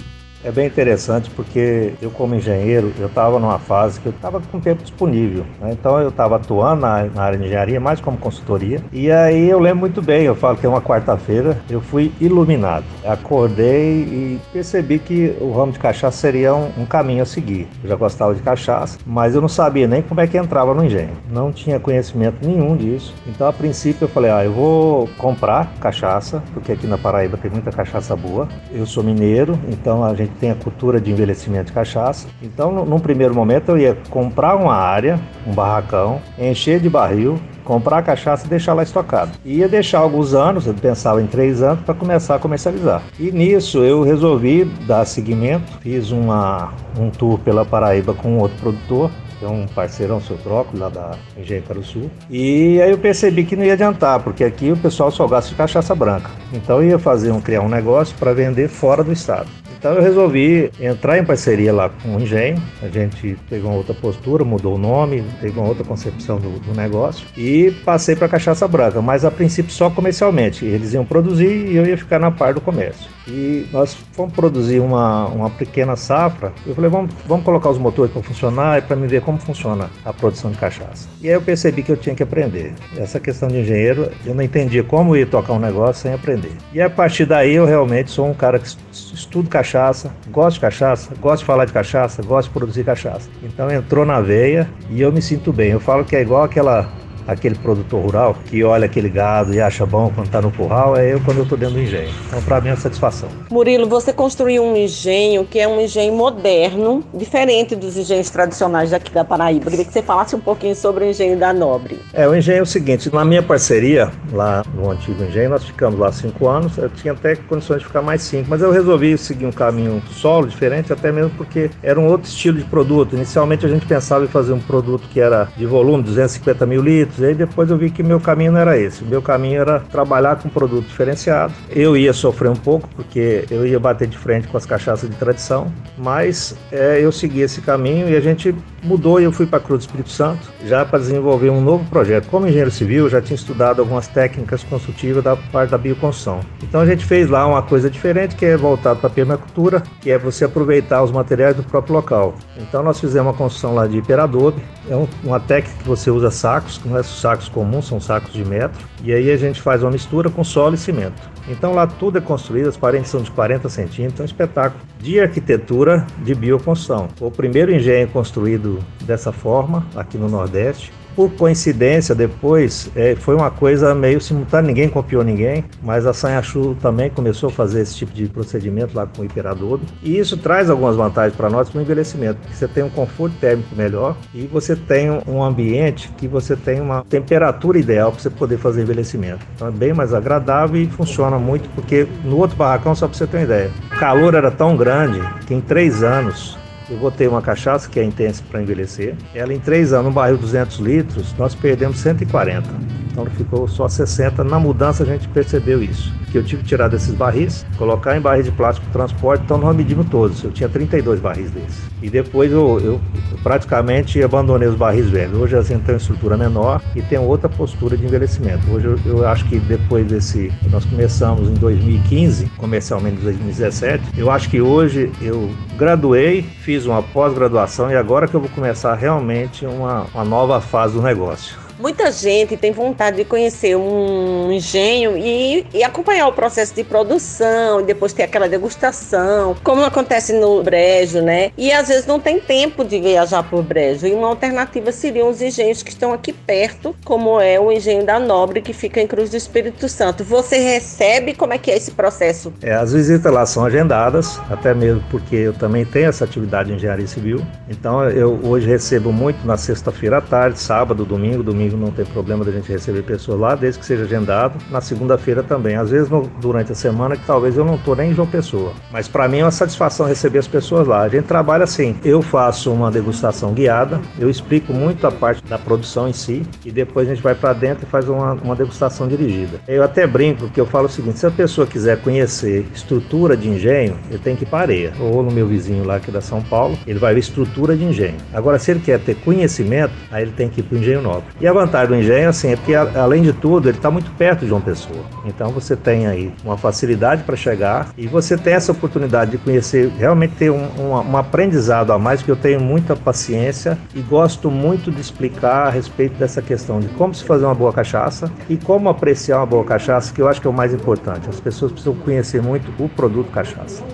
É 0.44 0.52
bem 0.52 0.66
interessante 0.66 1.30
porque 1.30 1.94
eu 2.02 2.10
como 2.10 2.34
engenheiro, 2.34 2.92
eu 2.98 3.06
estava 3.06 3.38
numa 3.38 3.58
fase 3.58 3.98
que 3.98 4.06
eu 4.06 4.12
estava 4.12 4.42
com 4.52 4.60
tempo 4.60 4.82
disponível. 4.82 5.46
Né? 5.58 5.70
Então 5.72 5.98
eu 5.98 6.10
estava 6.10 6.36
atuando 6.36 6.82
na, 6.82 7.04
na, 7.04 7.22
área 7.22 7.38
de 7.38 7.46
engenharia, 7.46 7.80
mais 7.80 7.98
como 7.98 8.18
consultoria. 8.18 8.78
E 8.92 9.10
aí 9.10 9.48
eu 9.48 9.58
lembro 9.58 9.80
muito 9.80 10.02
bem, 10.02 10.24
eu 10.24 10.34
falo 10.34 10.58
que 10.58 10.66
é 10.66 10.68
uma 10.68 10.82
quarta-feira, 10.82 11.56
eu 11.70 11.80
fui 11.80 12.12
iluminado. 12.20 12.84
Acordei 13.06 14.02
e 14.02 14.40
percebi 14.52 14.98
que 14.98 15.34
o 15.40 15.50
ramo 15.50 15.72
de 15.72 15.78
cachaça 15.78 16.18
seria 16.18 16.54
um, 16.54 16.70
um, 16.76 16.84
caminho 16.84 17.22
a 17.22 17.26
seguir. 17.26 17.66
Eu 17.82 17.88
já 17.88 17.96
gostava 17.96 18.34
de 18.34 18.42
cachaça, 18.42 18.98
mas 19.06 19.34
eu 19.34 19.40
não 19.40 19.48
sabia 19.48 19.88
nem 19.88 20.02
como 20.02 20.20
é 20.20 20.26
que 20.26 20.36
entrava 20.36 20.74
no 20.74 20.84
engenho. 20.84 21.12
Não 21.30 21.50
tinha 21.50 21.80
conhecimento 21.80 22.46
nenhum 22.46 22.76
disso. 22.76 23.14
Então 23.26 23.48
a 23.48 23.52
princípio 23.52 24.04
eu 24.04 24.08
falei, 24.08 24.30
ah, 24.30 24.44
eu 24.44 24.52
vou 24.52 25.08
comprar 25.16 25.72
cachaça, 25.80 26.42
porque 26.52 26.72
aqui 26.72 26.86
na 26.86 26.98
Paraíba 26.98 27.38
tem 27.38 27.50
muita 27.50 27.72
cachaça 27.72 28.14
boa. 28.14 28.46
Eu 28.70 28.84
sou 28.84 29.02
mineiro, 29.02 29.58
então 29.68 30.04
a 30.04 30.14
gente 30.14 30.33
tem 30.40 30.50
a 30.50 30.54
cultura 30.54 31.00
de 31.00 31.10
envelhecimento 31.10 31.66
de 31.66 31.72
cachaça. 31.72 32.26
Então, 32.42 32.84
num 32.84 32.98
primeiro 32.98 33.34
momento, 33.34 33.70
eu 33.70 33.78
ia 33.78 33.96
comprar 34.10 34.56
uma 34.56 34.74
área, 34.74 35.18
um 35.46 35.52
barracão, 35.52 36.20
encher 36.38 36.80
de 36.80 36.88
barril, 36.88 37.38
comprar 37.64 37.98
a 37.98 38.02
cachaça 38.02 38.46
e 38.46 38.50
deixar 38.50 38.74
lá 38.74 38.82
estocado. 38.82 39.32
Ia 39.44 39.68
deixar 39.68 39.98
alguns 39.98 40.34
anos, 40.34 40.66
eu 40.66 40.74
pensava 40.74 41.20
em 41.22 41.26
três 41.26 41.62
anos, 41.62 41.82
para 41.84 41.94
começar 41.94 42.36
a 42.36 42.38
comercializar. 42.38 43.02
E 43.18 43.32
nisso 43.32 43.78
eu 43.78 44.02
resolvi 44.02 44.64
dar 44.86 45.04
seguimento, 45.04 45.72
fiz 45.80 46.10
uma, 46.10 46.72
um 46.98 47.10
tour 47.10 47.38
pela 47.38 47.64
Paraíba 47.64 48.14
com 48.14 48.38
outro 48.38 48.58
produtor, 48.58 49.10
que 49.38 49.44
é 49.44 49.48
um 49.48 49.66
parceirão, 49.66 50.20
seu 50.20 50.36
Tróculo, 50.38 50.78
lá 50.82 50.88
da 50.88 51.12
Engenho 51.36 51.64
Sul. 51.82 52.10
E 52.30 52.80
aí 52.80 52.90
eu 52.90 52.98
percebi 52.98 53.44
que 53.44 53.56
não 53.56 53.64
ia 53.64 53.72
adiantar, 53.72 54.20
porque 54.20 54.44
aqui 54.44 54.70
o 54.70 54.76
pessoal 54.76 55.10
só 55.10 55.26
gasta 55.26 55.50
de 55.50 55.56
cachaça 55.56 55.94
branca. 55.94 56.30
Então 56.52 56.82
eu 56.82 56.90
ia 56.90 56.98
fazer 56.98 57.32
um, 57.32 57.40
criar 57.40 57.62
um 57.62 57.68
negócio 57.68 58.16
para 58.18 58.32
vender 58.32 58.68
fora 58.68 59.02
do 59.02 59.12
estado. 59.12 59.48
Então 59.84 59.96
eu 59.96 60.02
resolvi 60.02 60.70
entrar 60.80 61.18
em 61.18 61.24
parceria 61.26 61.70
lá 61.70 61.90
com 61.90 62.16
o 62.16 62.18
Engenho. 62.18 62.56
A 62.82 62.88
gente 62.88 63.36
pegou 63.50 63.70
uma 63.70 63.76
outra 63.76 63.92
postura, 63.92 64.42
mudou 64.42 64.76
o 64.76 64.78
nome, 64.78 65.22
pegou 65.42 65.62
uma 65.62 65.68
outra 65.68 65.84
concepção 65.84 66.38
do, 66.38 66.58
do 66.58 66.74
negócio 66.74 67.26
e 67.36 67.70
passei 67.84 68.16
para 68.16 68.26
cachaça 68.26 68.66
branca, 68.66 69.02
mas 69.02 69.26
a 69.26 69.30
princípio 69.30 69.70
só 69.70 69.90
comercialmente. 69.90 70.64
Eles 70.64 70.94
iam 70.94 71.04
produzir 71.04 71.66
e 71.66 71.76
eu 71.76 71.84
ia 71.84 71.98
ficar 71.98 72.18
na 72.18 72.30
par 72.30 72.54
do 72.54 72.62
comércio. 72.62 73.10
E 73.26 73.66
nós 73.72 73.94
fomos 74.12 74.34
produzir 74.34 74.80
uma, 74.80 75.26
uma 75.26 75.50
pequena 75.50 75.96
safra. 75.96 76.52
Eu 76.66 76.74
falei, 76.74 76.90
vamos, 76.90 77.14
vamos 77.26 77.44
colocar 77.44 77.70
os 77.70 77.78
motores 77.78 78.12
para 78.12 78.22
funcionar 78.22 78.78
e 78.78 78.82
para 78.82 78.96
me 78.96 79.06
ver 79.06 79.22
como 79.22 79.38
funciona 79.38 79.90
a 80.04 80.12
produção 80.12 80.50
de 80.50 80.58
cachaça. 80.58 81.08
E 81.20 81.28
aí 81.28 81.34
eu 81.34 81.42
percebi 81.42 81.82
que 81.82 81.90
eu 81.90 81.96
tinha 81.96 82.14
que 82.14 82.22
aprender. 82.22 82.74
Essa 82.96 83.18
questão 83.18 83.48
de 83.48 83.58
engenheiro, 83.58 84.10
eu 84.24 84.34
não 84.34 84.42
entendia 84.42 84.82
como 84.82 85.16
ir 85.16 85.28
tocar 85.28 85.54
um 85.54 85.58
negócio 85.58 86.02
sem 86.02 86.12
aprender. 86.12 86.52
E 86.72 86.80
a 86.80 86.90
partir 86.90 87.24
daí 87.24 87.54
eu 87.54 87.64
realmente 87.64 88.10
sou 88.10 88.28
um 88.28 88.34
cara 88.34 88.58
que 88.58 88.68
estudo 88.90 89.48
cachaça 89.48 90.12
gosto 90.30 90.56
de 90.56 90.60
cachaça, 90.60 91.14
gosto 91.20 91.40
de 91.40 91.46
falar 91.46 91.64
de 91.64 91.72
cachaça, 91.72 92.22
gosto 92.22 92.48
de 92.48 92.54
produzir 92.54 92.84
cachaça. 92.84 93.28
Então 93.42 93.70
entrou 93.70 94.04
na 94.04 94.20
veia 94.20 94.68
e 94.90 95.00
eu 95.00 95.12
me 95.12 95.22
sinto 95.22 95.52
bem. 95.52 95.70
Eu 95.70 95.80
falo 95.80 96.04
que 96.04 96.16
é 96.16 96.20
igual 96.20 96.42
aquela 96.42 96.90
aquele 97.26 97.54
produtor 97.54 98.02
rural 98.02 98.36
que 98.46 98.62
olha 98.62 98.86
aquele 98.86 99.08
gado 99.08 99.54
e 99.54 99.60
acha 99.60 99.84
bom 99.86 100.10
quando 100.14 100.26
está 100.26 100.40
no 100.40 100.50
curral, 100.50 100.96
é 100.96 101.12
eu 101.12 101.20
quando 101.20 101.38
eu 101.38 101.42
estou 101.44 101.56
dentro 101.56 101.74
do 101.74 101.80
engenho. 101.80 102.12
Então, 102.26 102.42
para 102.42 102.60
mim, 102.60 102.68
é 102.68 102.72
uma 102.72 102.76
satisfação. 102.76 103.28
Murilo, 103.50 103.88
você 103.88 104.12
construiu 104.12 104.62
um 104.62 104.76
engenho 104.76 105.44
que 105.44 105.58
é 105.58 105.66
um 105.66 105.80
engenho 105.80 106.14
moderno, 106.14 107.02
diferente 107.12 107.74
dos 107.76 107.96
engenhos 107.96 108.30
tradicionais 108.30 108.90
daqui 108.90 109.12
da 109.12 109.24
Paraíba. 109.24 109.66
Eu 109.66 109.70
queria 109.70 109.84
que 109.84 109.92
você 109.92 110.02
falasse 110.02 110.36
um 110.36 110.40
pouquinho 110.40 110.74
sobre 110.74 111.04
o 111.04 111.08
engenho 111.08 111.38
da 111.38 111.52
Nobre. 111.52 111.98
É, 112.12 112.28
o 112.28 112.34
engenho 112.34 112.58
é 112.58 112.62
o 112.62 112.66
seguinte: 112.66 113.12
na 113.12 113.24
minha 113.24 113.42
parceria, 113.42 114.10
lá 114.32 114.62
no 114.74 114.90
antigo 114.90 115.22
engenho, 115.22 115.50
nós 115.50 115.64
ficamos 115.64 115.98
lá 115.98 116.12
cinco 116.12 116.48
anos. 116.48 116.76
Eu 116.76 116.90
tinha 116.90 117.12
até 117.12 117.36
condições 117.36 117.80
de 117.80 117.86
ficar 117.86 118.02
mais 118.02 118.22
cinco, 118.22 118.46
mas 118.48 118.60
eu 118.60 118.70
resolvi 118.70 119.16
seguir 119.16 119.46
um 119.46 119.52
caminho 119.52 120.02
solo, 120.10 120.46
diferente, 120.46 120.92
até 120.92 121.10
mesmo 121.10 121.30
porque 121.30 121.70
era 121.82 121.98
um 121.98 122.06
outro 122.06 122.28
estilo 122.28 122.58
de 122.58 122.64
produto. 122.64 123.14
Inicialmente, 123.14 123.64
a 123.64 123.68
gente 123.68 123.86
pensava 123.86 124.24
em 124.24 124.28
fazer 124.28 124.52
um 124.52 124.60
produto 124.60 125.08
que 125.08 125.20
era 125.20 125.48
de 125.56 125.66
volume, 125.66 126.02
250 126.02 126.66
mil 126.66 126.82
litros 126.82 127.13
produtos. 127.14 127.22
Aí 127.22 127.34
depois 127.34 127.70
eu 127.70 127.76
vi 127.76 127.90
que 127.90 128.02
meu 128.02 128.20
caminho 128.20 128.52
não 128.52 128.60
era 128.60 128.78
esse. 128.78 129.04
Meu 129.04 129.22
caminho 129.22 129.60
era 129.60 129.80
trabalhar 129.80 130.36
com 130.36 130.48
produto 130.48 130.86
diferenciado. 130.86 131.52
Eu 131.70 131.96
ia 131.96 132.12
sofrer 132.12 132.50
um 132.50 132.56
pouco, 132.56 132.88
porque 132.94 133.44
eu 133.50 133.66
ia 133.66 133.78
bater 133.78 134.08
de 134.08 134.18
frente 134.18 134.48
com 134.48 134.56
as 134.56 134.66
cachaças 134.66 135.08
de 135.08 135.16
tradição, 135.16 135.72
mas 135.96 136.56
é, 136.72 137.00
eu 137.00 137.12
segui 137.12 137.40
esse 137.40 137.60
caminho 137.60 138.08
e 138.08 138.16
a 138.16 138.20
gente 138.20 138.54
mudou 138.82 139.20
e 139.20 139.24
eu 139.24 139.32
fui 139.32 139.46
para 139.46 139.60
Cruz 139.60 139.80
do 139.80 139.86
Espírito 139.86 140.10
Santo 140.10 140.52
já 140.64 140.84
para 140.84 140.98
desenvolver 140.98 141.50
um 141.50 141.60
novo 141.60 141.84
projeto. 141.88 142.28
Como 142.28 142.46
engenheiro 142.46 142.70
civil, 142.70 143.04
eu 143.04 143.10
já 143.10 143.20
tinha 143.20 143.34
estudado 143.34 143.80
algumas 143.80 144.06
técnicas 144.08 144.62
construtivas 144.64 145.22
da 145.24 145.36
parte 145.36 145.70
da 145.70 145.78
bioconstrução. 145.78 146.40
Então 146.62 146.80
a 146.80 146.86
gente 146.86 147.04
fez 147.04 147.28
lá 147.28 147.46
uma 147.46 147.62
coisa 147.62 147.88
diferente 147.88 148.36
que 148.36 148.44
é 148.44 148.56
voltado 148.56 149.00
para 149.00 149.08
a 149.08 149.12
permacultura, 149.12 149.82
que 150.00 150.10
é 150.10 150.18
você 150.18 150.44
aproveitar 150.44 151.02
os 151.02 151.10
materiais 151.10 151.56
do 151.56 151.62
próprio 151.62 151.94
local. 151.94 152.34
Então 152.56 152.82
nós 152.82 153.00
fizemos 153.00 153.28
uma 153.28 153.36
construção 153.36 153.74
lá 153.74 153.86
de 153.86 153.98
hiperadobe, 153.98 154.62
é 154.88 155.06
uma 155.22 155.40
técnica 155.40 155.78
que 155.78 155.88
você 155.88 156.10
usa 156.10 156.30
sacos, 156.30 156.78
que 156.78 156.88
não 156.88 156.98
é 156.98 157.02
sacos 157.06 157.48
comuns, 157.48 157.86
são 157.86 158.00
sacos 158.00 158.32
de 158.32 158.44
metro, 158.44 158.86
e 159.02 159.12
aí 159.12 159.30
a 159.30 159.36
gente 159.36 159.60
faz 159.60 159.82
uma 159.82 159.90
mistura 159.90 160.30
com 160.30 160.42
solo 160.42 160.74
e 160.74 160.78
cimento. 160.78 161.20
Então 161.48 161.74
lá 161.74 161.86
tudo 161.86 162.18
é 162.18 162.20
construído, 162.20 162.68
as 162.68 162.76
paredes 162.76 163.10
são 163.10 163.22
de 163.22 163.30
40 163.30 163.68
centímetros, 163.68 164.20
é 164.20 164.22
um 164.22 164.26
espetáculo 164.26 164.82
de 164.98 165.20
arquitetura 165.20 166.06
de 166.18 166.34
bioconstrução. 166.34 167.08
O 167.20 167.30
primeiro 167.30 167.74
engenho 167.74 168.08
construído 168.08 168.78
dessa 169.02 169.32
forma 169.32 169.86
aqui 169.94 170.16
no 170.16 170.28
Nordeste 170.28 170.92
por 171.14 171.30
coincidência, 171.32 172.14
depois 172.14 172.90
é, 172.94 173.14
foi 173.14 173.34
uma 173.34 173.50
coisa 173.50 173.94
meio 173.94 174.20
simultânea, 174.20 174.68
ninguém 174.68 174.88
copiou 174.88 175.22
ninguém, 175.22 175.64
mas 175.82 176.06
a 176.06 176.12
Sanhachu 176.12 176.76
também 176.80 177.10
começou 177.10 177.48
a 177.48 177.52
fazer 177.52 177.82
esse 177.82 177.96
tipo 177.96 178.12
de 178.12 178.26
procedimento 178.26 178.96
lá 178.96 179.06
com 179.06 179.22
o 179.22 179.24
hiperadobe. 179.24 179.84
E 180.02 180.18
isso 180.18 180.36
traz 180.36 180.70
algumas 180.70 180.96
vantagens 180.96 181.36
para 181.36 181.48
nós 181.48 181.68
para 181.68 181.78
o 181.78 181.82
envelhecimento, 181.82 182.38
porque 182.40 182.54
você 182.54 182.68
tem 182.68 182.82
um 182.82 182.90
conforto 182.90 183.36
térmico 183.38 183.74
melhor 183.74 184.16
e 184.34 184.46
você 184.46 184.74
tem 184.74 185.10
um 185.26 185.42
ambiente 185.42 186.10
que 186.16 186.26
você 186.26 186.56
tem 186.56 186.80
uma 186.80 187.04
temperatura 187.04 187.78
ideal 187.78 188.10
para 188.10 188.20
você 188.20 188.30
poder 188.30 188.58
fazer 188.58 188.82
envelhecimento. 188.82 189.44
Então 189.54 189.68
é 189.68 189.70
bem 189.70 189.92
mais 189.92 190.12
agradável 190.12 190.80
e 190.80 190.86
funciona 190.86 191.38
muito, 191.38 191.68
porque 191.70 192.06
no 192.24 192.38
outro 192.38 192.56
barracão, 192.56 192.94
só 192.94 193.06
para 193.06 193.16
você 193.16 193.26
ter 193.26 193.38
uma 193.38 193.44
ideia, 193.44 193.70
o 193.86 193.98
calor 193.98 194.34
era 194.34 194.50
tão 194.50 194.76
grande 194.76 195.20
que 195.46 195.54
em 195.54 195.60
três 195.60 196.02
anos 196.02 196.58
eu 196.88 196.98
botei 196.98 197.26
uma 197.26 197.40
cachaça 197.40 197.88
que 197.88 197.98
é 197.98 198.04
intensa 198.04 198.42
para 198.50 198.62
envelhecer. 198.62 199.14
Ela 199.34 199.54
em 199.54 199.60
três 199.60 199.92
anos, 199.92 200.10
um 200.10 200.14
barril 200.14 200.36
200 200.36 200.78
litros, 200.78 201.34
nós 201.38 201.54
perdemos 201.54 201.98
140. 201.98 202.68
Então 203.10 203.24
ficou 203.26 203.68
só 203.68 203.88
60. 203.88 204.42
Na 204.42 204.58
mudança 204.58 205.04
a 205.04 205.06
gente 205.06 205.28
percebeu 205.28 205.82
isso. 205.82 206.12
Que 206.32 206.38
eu 206.38 206.44
tive 206.44 206.62
que 206.62 206.68
tirar 206.68 206.88
desses 206.88 207.14
barris, 207.14 207.64
colocar 207.78 208.16
em 208.16 208.20
barris 208.20 208.44
de 208.44 208.50
plástico 208.50 208.86
transporte, 208.92 209.44
então 209.44 209.56
nós 209.56 209.74
medimos 209.74 210.08
todos. 210.08 210.42
Eu 210.42 210.50
tinha 210.50 210.68
32 210.68 211.20
barris 211.20 211.48
desses. 211.52 211.80
E 212.02 212.10
depois 212.10 212.50
eu, 212.50 212.80
eu 212.80 213.00
praticamente 213.44 214.20
abandonei 214.20 214.66
os 214.66 214.74
barris 214.74 215.08
velhos. 215.08 215.38
Hoje 215.38 215.54
elas 215.54 215.68
têm 215.68 215.76
uma 215.76 215.96
estrutura 215.96 216.36
menor 216.36 216.82
e 216.96 217.02
tem 217.02 217.18
outra 217.18 217.48
postura 217.48 217.96
de 217.96 218.04
envelhecimento. 218.04 218.68
Hoje 218.68 218.86
eu, 218.86 218.98
eu 219.06 219.28
acho 219.28 219.44
que 219.44 219.60
depois 219.60 220.06
desse. 220.06 220.52
Nós 220.70 220.84
começamos 220.84 221.48
em 221.48 221.54
2015, 221.54 222.46
comercialmente 222.56 223.18
em 223.18 223.24
2017. 223.24 224.02
Eu 224.18 224.28
acho 224.28 224.50
que 224.50 224.60
hoje 224.60 225.12
eu 225.22 225.50
graduei, 225.76 226.42
fiz 226.42 226.86
uma 226.86 227.02
pós-graduação 227.02 227.90
e 227.90 227.96
agora 227.96 228.28
que 228.28 228.34
eu 228.34 228.40
vou 228.40 228.50
começar 228.50 228.94
realmente 228.94 229.66
uma, 229.66 230.06
uma 230.14 230.24
nova 230.24 230.60
fase 230.60 230.94
do 230.94 231.02
negócio. 231.02 231.63
Muita 231.78 232.12
gente 232.12 232.56
tem 232.56 232.70
vontade 232.70 233.16
de 233.16 233.24
conhecer 233.24 233.76
um 233.76 234.52
engenho 234.52 235.16
e, 235.16 235.66
e 235.74 235.82
acompanhar 235.82 236.28
o 236.28 236.32
processo 236.32 236.74
de 236.74 236.84
produção, 236.84 237.80
e 237.80 237.84
depois 237.84 238.12
ter 238.12 238.22
aquela 238.22 238.48
degustação, 238.48 239.56
como 239.64 239.82
acontece 239.82 240.32
no 240.32 240.62
Brejo, 240.62 241.20
né? 241.20 241.50
E 241.58 241.72
às 241.72 241.88
vezes 241.88 242.06
não 242.06 242.20
tem 242.20 242.38
tempo 242.38 242.84
de 242.84 243.00
viajar 243.00 243.42
por 243.42 243.62
Brejo. 243.62 244.06
E 244.06 244.12
uma 244.12 244.28
alternativa 244.28 244.92
seriam 244.92 245.28
os 245.28 245.42
engenhos 245.42 245.82
que 245.82 245.90
estão 245.90 246.12
aqui 246.12 246.32
perto, 246.32 246.94
como 247.04 247.40
é 247.40 247.58
o 247.58 247.72
engenho 247.72 248.04
da 248.04 248.20
Nobre, 248.20 248.62
que 248.62 248.72
fica 248.72 249.00
em 249.00 249.06
Cruz 249.06 249.30
do 249.30 249.36
Espírito 249.36 249.88
Santo. 249.88 250.22
Você 250.22 250.58
recebe 250.58 251.34
como 251.34 251.52
é 251.52 251.58
que 251.58 251.70
é 251.70 251.76
esse 251.76 251.90
processo? 251.90 252.52
É, 252.62 252.72
as 252.72 252.92
visitas 252.92 253.32
lá 253.32 253.44
são 253.46 253.64
agendadas, 253.64 254.40
até 254.48 254.72
mesmo 254.72 255.02
porque 255.10 255.36
eu 255.36 255.52
também 255.52 255.84
tenho 255.84 256.08
essa 256.08 256.24
atividade 256.24 256.68
de 256.68 256.76
engenharia 256.76 257.06
civil. 257.06 257.44
Então 257.68 258.08
eu 258.10 258.38
hoje 258.44 258.68
recebo 258.68 259.12
muito 259.12 259.44
na 259.44 259.56
sexta-feira 259.56 260.18
à 260.18 260.20
tarde, 260.20 260.60
sábado, 260.60 261.04
domingo. 261.04 261.42
Domingo 261.42 261.63
não 261.72 261.90
tem 261.90 262.04
problema 262.04 262.44
da 262.44 262.52
gente 262.52 262.70
receber 262.70 263.02
pessoas 263.02 263.38
lá, 263.40 263.54
desde 263.54 263.80
que 263.80 263.86
seja 263.86 264.04
agendado. 264.04 264.58
Na 264.70 264.80
segunda-feira 264.80 265.42
também. 265.42 265.76
Às 265.76 265.90
vezes 265.90 266.08
no, 266.08 266.22
durante 266.40 266.72
a 266.72 266.74
semana 266.74 267.16
que 267.16 267.24
talvez 267.26 267.56
eu 267.56 267.64
não 267.64 267.76
estou 267.76 267.96
nem 267.96 268.10
em 268.10 268.14
João 268.14 268.28
Pessoa. 268.28 268.72
Mas 268.92 269.08
para 269.08 269.28
mim 269.28 269.38
é 269.38 269.44
uma 269.44 269.50
satisfação 269.50 270.06
receber 270.06 270.38
as 270.38 270.48
pessoas 270.48 270.86
lá. 270.86 271.02
A 271.02 271.08
gente 271.08 271.24
trabalha 271.24 271.64
assim. 271.64 271.96
Eu 272.04 272.22
faço 272.22 272.72
uma 272.72 272.90
degustação 272.90 273.52
guiada, 273.52 274.00
eu 274.18 274.28
explico 274.28 274.72
muito 274.72 275.06
a 275.06 275.12
parte 275.12 275.44
da 275.44 275.58
produção 275.58 276.08
em 276.08 276.12
si 276.12 276.42
e 276.64 276.70
depois 276.70 277.08
a 277.08 277.14
gente 277.14 277.22
vai 277.22 277.34
para 277.34 277.52
dentro 277.52 277.86
e 277.86 277.90
faz 277.90 278.08
uma, 278.08 278.34
uma 278.34 278.56
degustação 278.56 279.06
dirigida. 279.08 279.60
Eu 279.66 279.82
até 279.82 280.06
brinco 280.06 280.48
que 280.48 280.60
eu 280.60 280.66
falo 280.66 280.86
o 280.86 280.90
seguinte: 280.90 281.18
se 281.18 281.26
a 281.26 281.30
pessoa 281.30 281.66
quiser 281.66 282.00
conhecer 282.00 282.66
estrutura 282.74 283.36
de 283.36 283.48
engenho, 283.48 283.96
ele 284.08 284.18
tem 284.18 284.36
que 284.36 284.44
ir 284.44 284.46
para 284.46 284.60
areia. 284.60 284.92
Ou 285.00 285.22
no 285.22 285.30
meu 285.30 285.46
vizinho 285.46 285.84
lá 285.84 285.96
é 285.96 286.10
da 286.10 286.20
São 286.20 286.42
Paulo, 286.42 286.76
ele 286.86 286.98
vai 286.98 287.14
ver 287.14 287.20
estrutura 287.20 287.76
de 287.76 287.84
engenho. 287.84 288.16
Agora, 288.32 288.58
se 288.58 288.70
ele 288.70 288.80
quer 288.80 288.98
ter 289.00 289.14
conhecimento, 289.16 289.92
aí 290.10 290.22
ele 290.22 290.32
tem 290.32 290.48
que 290.48 290.60
ir 290.60 290.64
para 290.64 290.76
o 290.76 290.78
engenho 290.78 291.02
nobre. 291.02 291.24
E 291.40 291.46
a 291.46 291.52
vantagem 291.54 291.88
do 291.88 291.96
engenho, 291.96 292.28
assim, 292.28 292.52
é 292.52 292.56
porque 292.56 292.74
além 292.74 293.22
de 293.22 293.32
tudo, 293.32 293.68
ele 293.68 293.78
está 293.78 293.90
muito 293.90 294.10
perto 294.12 294.40
de 294.40 294.48
João 294.48 294.60
Pessoa. 294.60 295.00
Então 295.24 295.50
você 295.50 295.74
tem 295.76 296.06
aí 296.06 296.32
uma 296.44 296.58
facilidade 296.58 297.22
para 297.22 297.36
chegar 297.36 297.88
e 297.96 298.06
você 298.06 298.36
tem 298.36 298.54
essa 298.54 298.72
oportunidade 298.72 299.30
de 299.32 299.38
conhecer, 299.38 299.90
realmente 299.98 300.34
ter 300.34 300.50
um, 300.50 300.66
um, 300.78 300.90
um 300.90 301.16
aprendizado 301.16 301.92
a 301.92 301.98
mais, 301.98 302.22
que 302.22 302.30
eu 302.30 302.36
tenho 302.36 302.60
muita 302.60 302.96
paciência 302.96 303.78
e 303.94 304.00
gosto 304.00 304.50
muito 304.50 304.90
de 304.90 305.00
explicar 305.00 305.68
a 305.68 305.70
respeito 305.70 306.18
dessa 306.18 306.42
questão 306.42 306.80
de 306.80 306.88
como 306.88 307.14
se 307.14 307.24
fazer 307.24 307.44
uma 307.44 307.54
boa 307.54 307.72
cachaça 307.72 308.30
e 308.48 308.56
como 308.56 308.88
apreciar 308.88 309.38
uma 309.38 309.46
boa 309.46 309.64
cachaça, 309.64 310.12
que 310.12 310.20
eu 310.20 310.28
acho 310.28 310.40
que 310.40 310.46
é 310.46 310.50
o 310.50 310.54
mais 310.54 310.74
importante. 310.74 311.28
As 311.28 311.40
pessoas 311.40 311.72
precisam 311.72 311.94
conhecer 311.94 312.42
muito 312.42 312.70
o 312.82 312.88
produto 312.88 313.30
cachaça. 313.30 313.84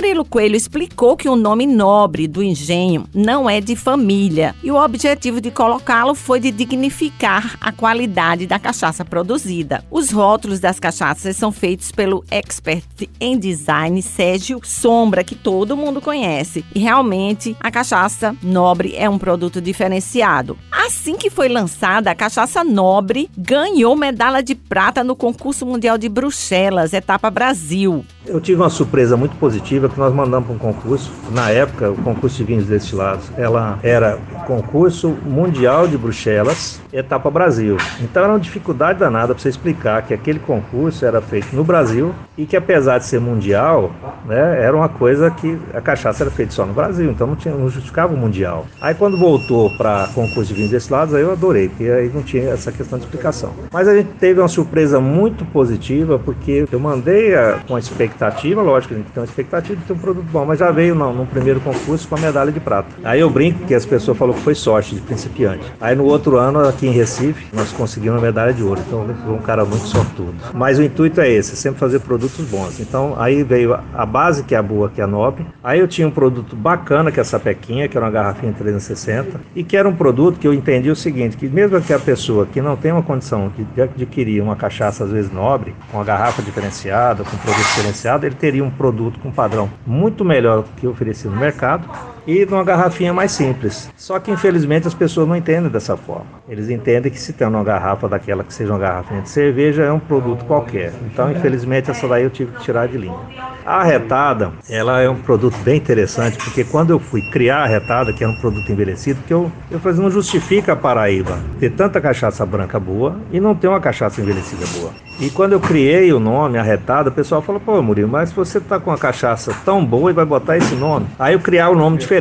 Murilo 0.00 0.24
Coelho 0.24 0.56
explicou 0.56 1.14
que 1.14 1.28
o 1.28 1.36
nome 1.36 1.66
nobre 1.66 2.26
do 2.26 2.42
engenho 2.42 3.04
não 3.14 3.50
é 3.50 3.60
de 3.60 3.76
família 3.76 4.54
e 4.62 4.70
o 4.70 4.82
objetivo 4.82 5.42
de 5.42 5.50
colocá-lo 5.50 6.14
foi 6.14 6.40
de 6.40 6.50
dignificar 6.50 7.58
a 7.60 7.70
qualidade 7.70 8.46
da 8.46 8.58
cachaça 8.58 9.04
produzida. 9.04 9.84
Os 9.90 10.10
rótulos 10.10 10.58
das 10.58 10.80
cachaças 10.80 11.36
são 11.36 11.52
feitos 11.52 11.92
pelo 11.92 12.24
expert 12.30 13.10
em 13.20 13.38
design 13.38 14.00
Sérgio 14.00 14.58
Sombra, 14.64 15.22
que 15.22 15.34
todo 15.34 15.76
mundo 15.76 16.00
conhece. 16.00 16.64
E 16.74 16.78
realmente 16.78 17.54
a 17.60 17.70
cachaça 17.70 18.34
nobre 18.42 18.94
é 18.96 19.06
um 19.06 19.18
produto 19.18 19.60
diferenciado. 19.60 20.56
Assim 20.72 21.14
que 21.14 21.28
foi 21.28 21.50
lançada, 21.50 22.10
a 22.10 22.14
cachaça 22.14 22.64
nobre 22.64 23.28
ganhou 23.36 23.94
medalha 23.94 24.42
de 24.42 24.54
prata 24.54 25.04
no 25.04 25.14
concurso 25.14 25.66
mundial 25.66 25.98
de 25.98 26.08
Bruxelas, 26.08 26.94
etapa 26.94 27.30
Brasil. 27.30 28.02
Eu 28.24 28.40
tive 28.40 28.62
uma 28.62 28.70
surpresa 28.70 29.14
muito 29.14 29.36
positiva 29.36 29.89
que 29.90 29.98
nós 29.98 30.12
mandamos 30.14 30.46
para 30.46 30.56
um 30.56 30.58
concurso. 30.58 31.12
Na 31.30 31.50
época, 31.50 31.90
o 31.90 31.96
concurso 31.96 32.36
de 32.38 32.44
vinhos 32.44 32.66
destilados, 32.66 33.30
ela 33.36 33.78
era 33.82 34.18
concurso 34.46 35.16
mundial 35.24 35.86
de 35.86 35.96
Bruxelas, 35.96 36.80
etapa 36.92 37.30
Brasil. 37.30 37.76
Então 38.00 38.24
era 38.24 38.32
uma 38.32 38.40
dificuldade 38.40 38.98
danada 38.98 39.34
para 39.34 39.42
você 39.42 39.48
explicar 39.48 40.02
que 40.02 40.12
aquele 40.12 40.38
concurso 40.38 41.04
era 41.04 41.20
feito 41.20 41.54
no 41.54 41.62
Brasil 41.62 42.14
e 42.36 42.46
que 42.46 42.56
apesar 42.56 42.98
de 42.98 43.04
ser 43.04 43.20
mundial, 43.20 43.92
né, 44.26 44.62
era 44.62 44.76
uma 44.76 44.88
coisa 44.88 45.30
que 45.30 45.58
a 45.72 45.80
cachaça 45.80 46.24
era 46.24 46.30
feita 46.30 46.52
só 46.52 46.66
no 46.66 46.72
Brasil, 46.72 47.10
então 47.10 47.26
não, 47.26 47.36
tinha, 47.36 47.54
não 47.54 47.68
justificava 47.68 48.14
o 48.14 48.16
mundial. 48.16 48.66
Aí 48.80 48.94
quando 48.94 49.16
voltou 49.16 49.70
para 49.76 50.08
concurso 50.14 50.48
de 50.48 50.54
vinhos 50.54 50.70
destilados, 50.70 51.14
aí 51.14 51.22
eu 51.22 51.32
adorei, 51.32 51.68
porque 51.68 51.84
aí 51.84 52.10
não 52.12 52.22
tinha 52.22 52.50
essa 52.50 52.72
questão 52.72 52.98
de 52.98 53.04
explicação. 53.04 53.52
Mas 53.72 53.86
a 53.86 53.96
gente 53.96 54.10
teve 54.18 54.40
uma 54.40 54.48
surpresa 54.48 55.00
muito 55.00 55.44
positiva, 55.44 56.18
porque 56.18 56.66
eu 56.70 56.80
mandei 56.80 57.34
a, 57.34 57.60
com 57.66 57.76
a 57.76 57.78
expectativa, 57.78 58.62
lógico, 58.62 58.94
a 58.94 58.96
gente 58.96 59.10
tem 59.10 59.20
uma 59.20 59.26
expectativa 59.26 59.79
de 59.80 59.86
ter 59.86 59.92
um 59.92 59.98
produto 59.98 60.26
bom, 60.30 60.44
mas 60.44 60.58
já 60.58 60.70
veio 60.70 60.94
no, 60.94 61.12
no 61.12 61.26
primeiro 61.26 61.60
concurso 61.60 62.06
com 62.08 62.16
a 62.16 62.20
medalha 62.20 62.52
de 62.52 62.60
prata. 62.60 62.88
Aí 63.04 63.20
eu 63.20 63.30
brinco 63.30 63.66
que 63.66 63.74
as 63.74 63.84
pessoas 63.84 64.16
falaram 64.16 64.38
que 64.38 64.44
foi 64.44 64.54
sorte 64.54 64.94
de 64.94 65.00
principiante. 65.00 65.64
Aí 65.80 65.94
no 65.94 66.04
outro 66.04 66.36
ano, 66.36 66.60
aqui 66.60 66.86
em 66.86 66.92
Recife, 66.92 67.46
nós 67.52 67.72
conseguimos 67.72 68.18
a 68.18 68.22
medalha 68.22 68.52
de 68.52 68.62
ouro. 68.62 68.80
Então 68.86 69.06
foi 69.24 69.34
um 69.34 69.38
cara 69.38 69.64
muito 69.64 69.86
sortudo. 69.86 70.34
Mas 70.54 70.78
o 70.78 70.82
intuito 70.82 71.20
é 71.20 71.30
esse, 71.30 71.56
sempre 71.56 71.80
fazer 71.80 72.00
produtos 72.00 72.44
bons. 72.46 72.80
Então 72.80 73.14
aí 73.18 73.42
veio 73.42 73.78
a 73.94 74.06
base, 74.06 74.44
que 74.44 74.54
é 74.54 74.58
a 74.58 74.62
boa, 74.62 74.88
que 74.88 75.00
é 75.00 75.04
a 75.04 75.06
nobre. 75.06 75.46
Aí 75.62 75.80
eu 75.80 75.88
tinha 75.88 76.06
um 76.06 76.10
produto 76.10 76.54
bacana, 76.54 77.10
que 77.10 77.18
é 77.18 77.22
a 77.22 77.24
sapequinha, 77.24 77.88
que 77.88 77.96
era 77.96 78.06
uma 78.06 78.12
garrafinha 78.12 78.52
360, 78.52 79.40
e 79.54 79.64
que 79.64 79.76
era 79.76 79.88
um 79.88 79.94
produto 79.94 80.38
que 80.38 80.46
eu 80.46 80.54
entendi 80.54 80.90
o 80.90 80.96
seguinte, 80.96 81.36
que 81.36 81.48
mesmo 81.48 81.80
que 81.80 81.92
a 81.92 81.98
pessoa 81.98 82.46
que 82.46 82.60
não 82.60 82.76
tem 82.76 82.92
uma 82.92 83.02
condição 83.02 83.50
de 83.74 83.82
adquirir 83.82 84.42
uma 84.42 84.56
cachaça, 84.56 85.04
às 85.04 85.10
vezes 85.10 85.32
nobre, 85.32 85.74
com 85.90 85.98
uma 85.98 86.04
garrafa 86.04 86.42
diferenciada, 86.42 87.24
com 87.24 87.36
produto 87.38 87.66
diferenciado, 87.66 88.26
ele 88.26 88.34
teria 88.34 88.64
um 88.64 88.70
produto 88.70 89.18
com 89.20 89.30
padrão 89.30 89.59
muito 89.86 90.24
melhor 90.24 90.62
do 90.62 90.70
que 90.76 90.86
oferecido 90.86 91.30
no 91.32 91.40
mercado 91.40 91.88
e 92.26 92.44
numa 92.46 92.64
garrafinha 92.64 93.12
mais 93.12 93.32
simples. 93.32 93.90
Só 93.96 94.18
que 94.18 94.30
infelizmente 94.30 94.86
as 94.86 94.94
pessoas 94.94 95.28
não 95.28 95.36
entendem 95.36 95.70
dessa 95.70 95.96
forma. 95.96 96.26
Eles 96.48 96.68
entendem 96.70 97.10
que 97.10 97.20
se 97.20 97.32
tem 97.32 97.46
uma 97.46 97.64
garrafa 97.64 98.08
daquela 98.08 98.44
que 98.44 98.52
seja 98.52 98.72
uma 98.72 98.78
garrafinha 98.78 99.22
de 99.22 99.28
cerveja 99.28 99.82
é 99.82 99.92
um 99.92 100.00
produto 100.00 100.44
qualquer. 100.44 100.92
Então 101.06 101.30
infelizmente 101.30 101.90
essa 101.90 102.06
daí 102.08 102.24
eu 102.24 102.30
tive 102.30 102.52
que 102.52 102.62
tirar 102.62 102.88
de 102.88 102.98
linha. 102.98 103.18
A 103.64 103.84
retada, 103.84 104.52
ela 104.68 105.00
é 105.00 105.08
um 105.08 105.16
produto 105.16 105.56
bem 105.58 105.76
interessante 105.76 106.38
porque 106.38 106.64
quando 106.64 106.90
eu 106.90 106.98
fui 106.98 107.22
criar 107.22 107.62
a 107.62 107.66
retada, 107.66 108.12
que 108.12 108.24
era 108.24 108.32
um 108.32 108.36
produto 108.36 108.70
envelhecido, 108.72 109.20
que 109.26 109.32
eu 109.32 109.50
eu 109.70 109.78
falei, 109.78 110.00
não 110.00 110.10
justifica 110.10 110.72
a 110.72 110.76
Paraíba 110.76 111.38
ter 111.58 111.70
tanta 111.70 112.00
cachaça 112.00 112.44
branca 112.44 112.80
boa 112.80 113.16
e 113.30 113.38
não 113.38 113.54
ter 113.54 113.68
uma 113.68 113.80
cachaça 113.80 114.20
envelhecida 114.20 114.66
boa. 114.78 114.92
E 115.20 115.28
quando 115.28 115.52
eu 115.52 115.60
criei 115.60 116.12
o 116.14 116.18
nome, 116.18 116.56
a 116.56 116.62
retada, 116.62 117.10
o 117.10 117.12
pessoal 117.12 117.42
falou, 117.42 117.60
pô, 117.60 117.82
Murilo, 117.82 118.08
mas 118.08 118.32
você 118.32 118.58
tá 118.58 118.80
com 118.80 118.90
uma 118.90 118.96
cachaça 118.96 119.54
tão 119.66 119.84
boa 119.84 120.10
e 120.10 120.14
vai 120.14 120.24
botar 120.24 120.56
esse 120.56 120.74
nome. 120.74 121.06
Aí 121.18 121.34
eu 121.34 121.40
criar 121.40 121.70
um 121.70 121.74
nome 121.74 121.98
diferente. 121.98 122.19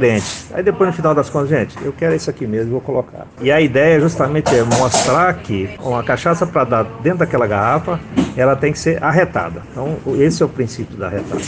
Aí 0.54 0.64
depois 0.64 0.90
no 0.90 0.96
final 0.96 1.14
das 1.14 1.30
contas, 1.30 1.50
gente, 1.50 1.76
eu 1.84 1.92
quero 1.94 2.16
isso 2.16 2.30
aqui 2.30 2.48
mesmo, 2.48 2.72
vou 2.72 2.82
colocar. 2.82 3.28
E 3.42 3.52
a 3.52 3.62
ideia 3.62 4.00
justamente 4.00 4.56
é 4.56 4.64
mostrar 4.64 5.34
que 5.36 5.70
uma 5.80 6.04
cachaça 6.04 6.46
para 6.46 6.64
dar 6.64 6.84
dentro 7.02 7.20
daquela 7.20 7.48
garrafa, 7.48 8.00
ela 8.36 8.56
tem 8.56 8.72
que 8.72 8.80
ser 8.80 9.04
arretada. 9.04 9.62
Então, 9.72 9.98
esse 10.18 10.42
é 10.42 10.46
o 10.46 10.50
princípio 10.50 10.98
da 10.98 11.08
arretada. 11.08 11.42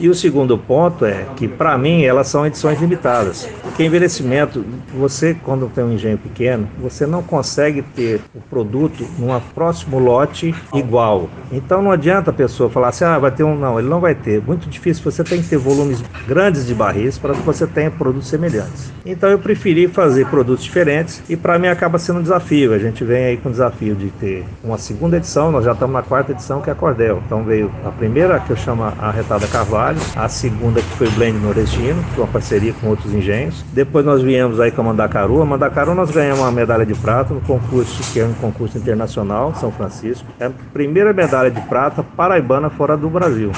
E 0.00 0.08
o 0.08 0.14
segundo 0.14 0.56
ponto 0.56 1.04
é 1.04 1.26
que, 1.36 1.46
para 1.46 1.76
mim, 1.76 2.04
elas 2.04 2.28
são 2.28 2.46
edições 2.46 2.80
limitadas. 2.80 3.48
Porque 3.62 3.84
envelhecimento, 3.84 4.64
você, 4.94 5.36
quando 5.44 5.68
tem 5.68 5.84
um 5.84 5.92
engenho 5.92 6.18
pequeno, 6.18 6.68
você 6.80 7.06
não 7.06 7.22
consegue 7.22 7.82
ter 7.82 8.20
o 8.34 8.40
produto 8.40 9.06
num 9.18 9.38
próximo 9.54 9.98
lote 9.98 10.54
igual. 10.72 11.28
Então 11.50 11.82
não 11.82 11.90
adianta 11.90 12.30
a 12.30 12.32
pessoa 12.32 12.70
falar 12.70 12.88
assim, 12.88 13.04
ah, 13.04 13.18
vai 13.18 13.30
ter 13.30 13.44
um. 13.44 13.56
Não, 13.56 13.78
ele 13.78 13.88
não 13.88 14.00
vai 14.00 14.14
ter. 14.14 14.42
Muito 14.42 14.68
difícil, 14.68 15.02
você 15.02 15.24
tem 15.24 15.42
que 15.42 15.48
ter 15.48 15.56
volumes 15.56 16.02
grandes 16.26 16.66
de 16.66 16.74
barris 16.74 17.18
para 17.18 17.34
que 17.34 17.40
você 17.40 17.66
tenha 17.66 17.87
produtos 17.90 18.28
semelhantes. 18.28 18.92
Então 19.04 19.28
eu 19.30 19.38
preferi 19.38 19.88
fazer 19.88 20.26
produtos 20.26 20.64
diferentes 20.64 21.22
e 21.28 21.36
para 21.36 21.58
mim 21.58 21.68
acaba 21.68 21.98
sendo 21.98 22.20
um 22.20 22.22
desafio. 22.22 22.72
A 22.72 22.78
gente 22.78 23.04
vem 23.04 23.24
aí 23.24 23.36
com 23.36 23.48
o 23.48 23.52
desafio 23.52 23.94
de 23.94 24.10
ter 24.10 24.44
uma 24.62 24.78
segunda 24.78 25.16
edição, 25.16 25.50
nós 25.50 25.64
já 25.64 25.72
estamos 25.72 25.94
na 25.94 26.02
quarta 26.02 26.32
edição, 26.32 26.60
que 26.60 26.70
é 26.70 26.72
a 26.72 26.76
Cordel. 26.76 27.22
Então 27.26 27.44
veio 27.44 27.70
a 27.84 27.90
primeira, 27.90 28.38
que 28.40 28.50
eu 28.50 28.56
chamo 28.56 28.82
a 28.82 29.10
Retada 29.10 29.46
Carvalho, 29.46 29.98
a 30.16 30.28
segunda, 30.28 30.80
que 30.80 30.96
foi 30.96 31.08
o 31.08 31.10
Blend 31.12 31.38
Nordestino, 31.38 32.04
é 32.16 32.20
uma 32.20 32.26
parceria 32.26 32.72
com 32.74 32.88
outros 32.88 33.12
engenhos. 33.12 33.64
Depois 33.72 34.04
nós 34.04 34.22
viemos 34.22 34.60
aí 34.60 34.70
com 34.70 34.80
a 34.80 34.84
Mandacaru. 34.84 35.40
A 35.42 35.46
Mandacaru 35.46 35.94
nós 35.94 36.10
ganhamos 36.10 36.40
uma 36.40 36.52
medalha 36.52 36.84
de 36.84 36.94
prata 36.94 37.34
no 37.34 37.40
concurso, 37.40 38.12
que 38.12 38.20
é 38.20 38.24
um 38.24 38.34
concurso 38.34 38.78
internacional, 38.78 39.54
São 39.54 39.70
Francisco. 39.70 40.26
É 40.38 40.46
a 40.46 40.50
primeira 40.72 41.12
medalha 41.12 41.50
de 41.50 41.60
prata 41.62 42.02
paraibana 42.02 42.70
fora 42.70 42.96
do 42.96 43.08
Brasil. 43.08 43.52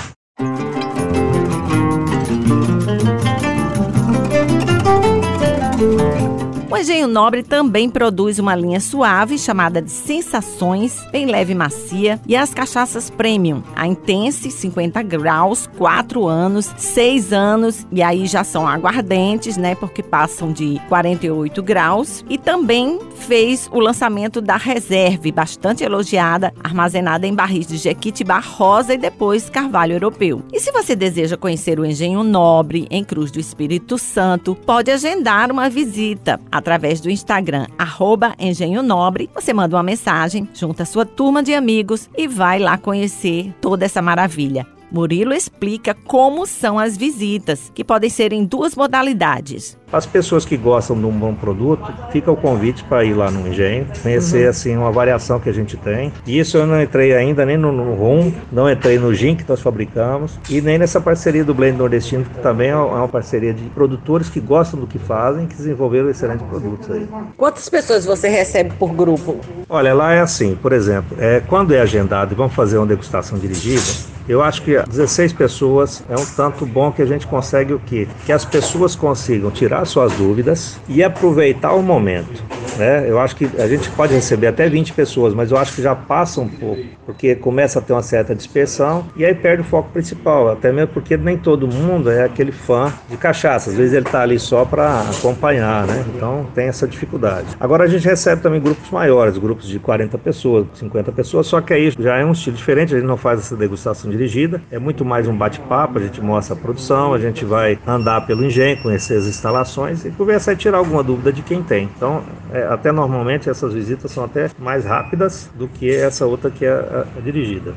O 6.71 6.77
Engenho 6.77 7.09
Nobre 7.09 7.43
também 7.43 7.91
produz 7.91 8.39
uma 8.39 8.55
linha 8.55 8.79
suave 8.79 9.37
chamada 9.37 9.83
de 9.83 9.91
Sensações, 9.91 11.05
bem 11.11 11.27
leve 11.27 11.51
e 11.51 11.55
macia, 11.57 12.21
e 12.29 12.37
as 12.37 12.55
cachaças 12.55 13.11
premium, 13.11 13.61
a 13.75 13.89
Intense 13.89 14.53
50 14.53 15.03
graus, 15.03 15.69
4 15.77 16.29
anos, 16.29 16.73
6 16.77 17.33
anos, 17.33 17.85
e 17.91 18.01
aí 18.01 18.25
já 18.25 18.45
são 18.45 18.69
aguardentes, 18.69 19.57
né, 19.57 19.75
porque 19.75 20.01
passam 20.01 20.53
de 20.53 20.81
48 20.89 21.61
graus, 21.61 22.25
e 22.29 22.39
também 22.39 23.01
fez 23.17 23.69
o 23.73 23.81
lançamento 23.81 24.41
da 24.41 24.57
Reserve, 24.57 25.33
bastante 25.33 25.83
elogiada, 25.83 26.55
armazenada 26.63 27.27
em 27.27 27.35
barris 27.35 27.67
de 27.67 27.79
Jequitibá 27.79 28.39
rosa 28.39 28.95
e 28.95 28.99
depois 28.99 29.51
carvalho 29.51 29.95
europeu. 29.95 30.41
E 30.53 30.61
se 30.61 30.71
você 30.71 30.95
deseja 30.95 31.37
conhecer 31.37 31.81
o 31.81 31.85
Engenho 31.85 32.23
Nobre 32.23 32.87
em 32.93 33.03
Cruz 33.03 33.33
do 33.33 33.41
Espírito 33.41 33.99
Santo, 33.99 34.55
pode 34.55 34.93
agendar 34.93 35.51
uma 35.51 35.69
visita 35.69 36.41
através 36.61 37.01
do 37.01 37.11
Instagram, 37.11 37.67
arroba 37.77 38.35
Engenho 38.39 38.83
Nobre. 38.83 39.29
Você 39.35 39.53
manda 39.53 39.77
uma 39.77 39.83
mensagem, 39.83 40.49
junta 40.55 40.85
sua 40.85 41.05
turma 41.05 41.43
de 41.43 41.53
amigos 41.53 42.09
e 42.17 42.29
vai 42.29 42.59
lá 42.59 42.79
conhecer 42.79 43.53
toda 43.61 43.85
essa 43.85 44.01
maravilha. 44.01 44.67
Murilo 44.91 45.33
explica 45.33 45.95
como 45.95 46.47
são 46.47 46.79
as 46.79 46.97
visitas, 46.97 47.71
que 47.75 47.85
podem 47.85 48.11
ser 48.11 48.33
em 48.33 48.45
duas 48.45 48.75
modalidades. 48.75 49.79
As 49.93 50.07
pessoas 50.07 50.45
que 50.45 50.57
gostam 50.57 50.99
de 50.99 51.07
um 51.07 51.13
bom 51.13 51.35
produto, 51.35 51.93
fica 52.13 52.31
o 52.31 52.37
convite 52.37 52.85
para 52.85 53.05
ir 53.05 53.15
lá 53.15 53.31
no 53.31 53.47
engenho, 53.49 53.87
conhecer 54.03 54.45
uhum. 54.45 54.51
assim 54.51 54.77
uma 54.77 54.93
variação 54.93 55.41
que 55.41 55.49
a 55.49 55.53
gente 55.53 55.77
tem. 55.77 56.13
E 56.27 56.39
isso 56.39 56.57
eu 56.57 56.67
não 56.67 56.81
entrei 56.81 57.15
ainda 57.15 57.45
nem 57.45 57.57
no, 57.57 57.73
no 57.73 57.95
rum, 57.95 58.33
não 58.53 58.71
entrei 58.71 58.99
no 58.99 59.13
gin 59.13 59.35
que 59.35 59.49
nós 59.49 59.61
fabricamos 59.61 60.39
e 60.49 60.61
nem 60.61 60.79
nessa 60.79 61.01
parceria 61.01 61.45
do 61.45 61.53
Blend 61.55 61.77
Nordestino, 61.77 62.25
que 62.25 62.39
também 62.41 62.71
é 62.71 62.77
uma 62.77 63.09
parceria 63.09 63.53
de 63.53 63.63
produtores 63.71 64.29
que 64.29 64.41
gostam 64.41 64.79
do 64.79 64.87
que 64.87 64.99
fazem, 64.99 65.47
que 65.47 65.57
desenvolveram 65.57 66.09
excelentes 66.09 66.47
produtos 66.47 66.91
aí. 66.91 67.09
Quantas 67.37 67.69
pessoas 67.69 68.05
você 68.05 68.29
recebe 68.29 68.73
por 68.79 68.93
grupo? 68.93 69.41
Olha, 69.69 69.93
lá 69.93 70.13
é 70.13 70.21
assim, 70.21 70.55
por 70.55 70.73
exemplo, 70.73 71.17
é, 71.21 71.41
quando 71.41 71.75
é 71.75 71.81
agendado 71.81 72.33
e 72.33 72.37
vamos 72.37 72.55
fazer 72.55 72.79
uma 72.79 72.87
degustação 72.87 73.39
dirigida, 73.39 73.83
eu 74.31 74.43
acho 74.43 74.63
que 74.63 74.81
16 74.81 75.33
pessoas 75.33 76.05
é 76.09 76.15
um 76.15 76.25
tanto 76.25 76.65
bom 76.65 76.93
que 76.93 77.03
a 77.03 77.07
gente 77.07 77.27
consegue 77.27 77.73
o 77.73 77.81
quê? 77.81 78.07
Que 78.25 78.33
as 78.33 78.45
pessoas 78.45 78.95
consigam 78.95 79.51
tirar 79.51 79.85
suas 79.85 80.13
dúvidas 80.13 80.79
e 80.89 81.03
aproveitar 81.03 81.73
o 81.73 81.83
momento. 81.83 82.41
Né? 82.79 83.11
Eu 83.11 83.19
acho 83.19 83.35
que 83.35 83.51
a 83.59 83.67
gente 83.67 83.91
pode 83.91 84.15
receber 84.15 84.47
até 84.47 84.69
20 84.69 84.93
pessoas, 84.93 85.35
mas 85.35 85.51
eu 85.51 85.57
acho 85.57 85.75
que 85.75 85.83
já 85.83 85.97
passa 85.97 86.41
um 86.41 86.49
pouco, 86.49 86.83
porque 87.05 87.35
começa 87.35 87.81
a 87.81 87.83
ter 87.83 87.93
uma 87.93 88.03
certa 88.03 88.35
dispersão 88.35 89.05
e 89.17 89.25
aí 89.25 89.35
perde 89.35 89.63
o 89.63 89.65
foco 89.65 89.91
principal, 89.91 90.49
até 90.49 90.71
mesmo 90.71 90.93
porque 90.95 91.17
nem 91.17 91.37
todo 91.37 91.67
mundo 91.67 92.09
é 92.11 92.25
aquele 92.25 92.53
fã 92.53 92.93
de 93.09 93.17
cachaça, 93.17 93.71
às 93.71 93.77
vezes 93.77 93.93
ele 93.93 94.07
está 94.07 94.23
ali 94.23 94.39
só 94.39 94.65
para 94.65 95.01
acompanhar, 95.11 95.87
né? 95.87 96.05
Então 96.15 96.47
tem 96.55 96.69
essa 96.69 96.87
dificuldade. 96.87 97.49
Agora 97.59 97.85
a 97.85 97.89
gente 97.89 98.05
recebe 98.05 98.41
também 98.41 98.61
grupos 98.61 98.89
maiores, 98.91 99.37
grupos 99.39 99.67
de 99.67 99.79
40 99.79 100.17
pessoas, 100.19 100.67
50 100.75 101.11
pessoas, 101.13 101.47
só 101.47 101.61
que 101.61 101.73
aí 101.73 101.91
já 101.99 102.17
é 102.17 102.25
um 102.25 102.33
estilo 102.33 102.57
diferente, 102.57 102.95
a 102.95 102.99
gente 102.99 103.07
não 103.09 103.17
faz 103.17 103.41
essa 103.41 103.57
degustação 103.57 104.11
de 104.11 104.20
dirigida, 104.21 104.63
é 104.71 104.79
muito 104.79 105.03
mais 105.03 105.27
um 105.27 105.35
bate-papo, 105.35 105.99
a 105.99 106.03
gente 106.03 106.21
mostra 106.21 106.55
a 106.55 106.59
produção, 106.59 107.15
a 107.15 107.19
gente 107.19 107.43
vai 107.45 107.79
andar 107.87 108.27
pelo 108.27 108.45
engenho, 108.45 108.77
conhecer 108.83 109.17
as 109.17 109.27
instalações 109.27 110.05
e 110.05 110.11
conversar 110.11 110.53
e 110.53 110.57
tirar 110.57 110.79
alguma 110.79 111.03
dúvida 111.03 111.33
de 111.33 111.43
quem 111.43 111.63
tem. 111.63 111.89
Então, 111.97 112.23
é, 112.53 112.65
até 112.65 112.93
normalmente 112.93 113.49
essas 113.49 113.73
visitas 113.73 114.11
são 114.11 114.25
até 114.25 114.51
mais 114.59 114.85
rápidas 114.85 115.51
do 115.55 115.67
que 115.67 115.91
essa 115.91 116.27
outra 116.27 116.51
que 116.51 116.67
é 116.67 116.71
a, 116.71 117.07
a 117.17 117.21
dirigida. 117.21 117.75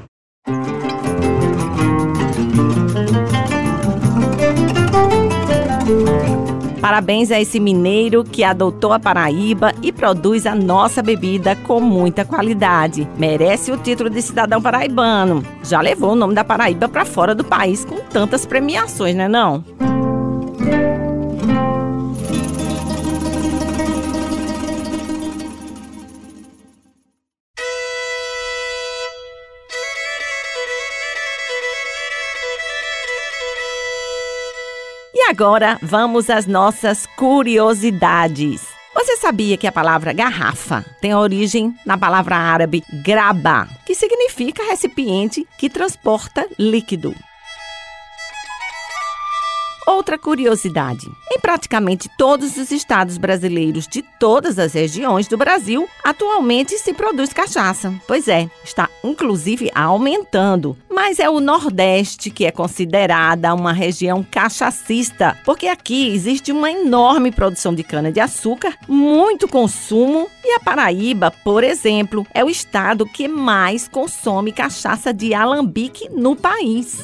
Parabéns 6.84 7.32
a 7.32 7.40
esse 7.40 7.62
mineiro 7.62 8.26
que 8.26 8.44
adotou 8.44 8.92
a 8.92 9.00
Paraíba 9.00 9.74
e 9.82 9.90
produz 9.90 10.46
a 10.46 10.54
nossa 10.54 11.02
bebida 11.02 11.56
com 11.56 11.80
muita 11.80 12.26
qualidade. 12.26 13.08
Merece 13.18 13.72
o 13.72 13.78
título 13.78 14.10
de 14.10 14.22
cidadão 14.22 14.62
paraibano. 14.62 15.46
Já 15.64 15.80
levou 15.80 16.12
o 16.12 16.16
nome 16.16 16.36
da 16.36 16.44
Paraíba 16.44 16.90
para 16.90 17.06
fora 17.06 17.34
do 17.34 17.46
país 17.46 17.86
com 17.86 18.02
tantas 18.02 18.46
premiações, 18.46 19.16
né 19.16 19.30
não? 19.30 19.64
Agora 35.30 35.78
vamos 35.82 36.30
às 36.30 36.46
nossas 36.46 37.06
curiosidades. 37.06 38.68
Você 38.94 39.18
sabia 39.18 39.58
que 39.58 39.66
a 39.66 39.72
palavra 39.72 40.14
garrafa 40.14 40.86
tem 41.02 41.16
origem 41.16 41.74
na 41.86 41.98
palavra 41.98 42.36
árabe 42.36 42.84
graba, 43.04 43.68
que 43.86 43.96
significa 43.96 44.64
recipiente 44.64 45.48
que 45.58 45.70
transporta 45.70 46.48
líquido? 46.60 47.16
Outra 49.86 50.18
curiosidade: 50.18 51.10
em 51.32 51.40
praticamente 51.40 52.10
todos 52.18 52.58
os 52.58 52.72
estados 52.72 53.18
brasileiros 53.18 53.88
de 53.88 54.02
todas 54.20 54.58
as 54.58 54.74
regiões 54.74 55.28
do 55.28 55.38
Brasil, 55.38 55.88
atualmente 56.04 56.78
se 56.78 56.94
produz 56.94 57.34
cachaça. 57.34 57.94
Pois 58.08 58.28
é, 58.28 58.50
está 58.64 58.90
inclusive 59.04 59.70
aumentando. 59.76 60.78
Mas 60.90 61.20
é 61.20 61.30
o 61.30 61.40
Nordeste 61.40 62.30
que 62.30 62.46
é 62.46 62.52
considerada 62.52 63.54
uma 63.54 63.74
região 63.74 64.26
cachacista, 64.30 65.38
porque 65.44 65.68
aqui 65.68 66.10
existe 66.14 66.52
uma 66.52 66.72
enorme 66.72 67.32
produção 67.32 67.74
de 67.74 67.84
cana-de-açúcar, 67.84 68.78
muito 68.88 69.48
consumo, 69.48 70.30
e 70.44 70.54
a 70.54 70.60
Paraíba, 70.60 71.32
por 71.44 71.64
exemplo, 71.64 72.26
é 72.34 72.44
o 72.44 72.50
estado 72.50 73.06
que 73.06 73.28
mais 73.28 73.88
consome 73.88 74.52
cachaça 74.52 75.14
de 75.14 75.34
alambique 75.34 76.10
no 76.10 76.36
país. 76.36 77.00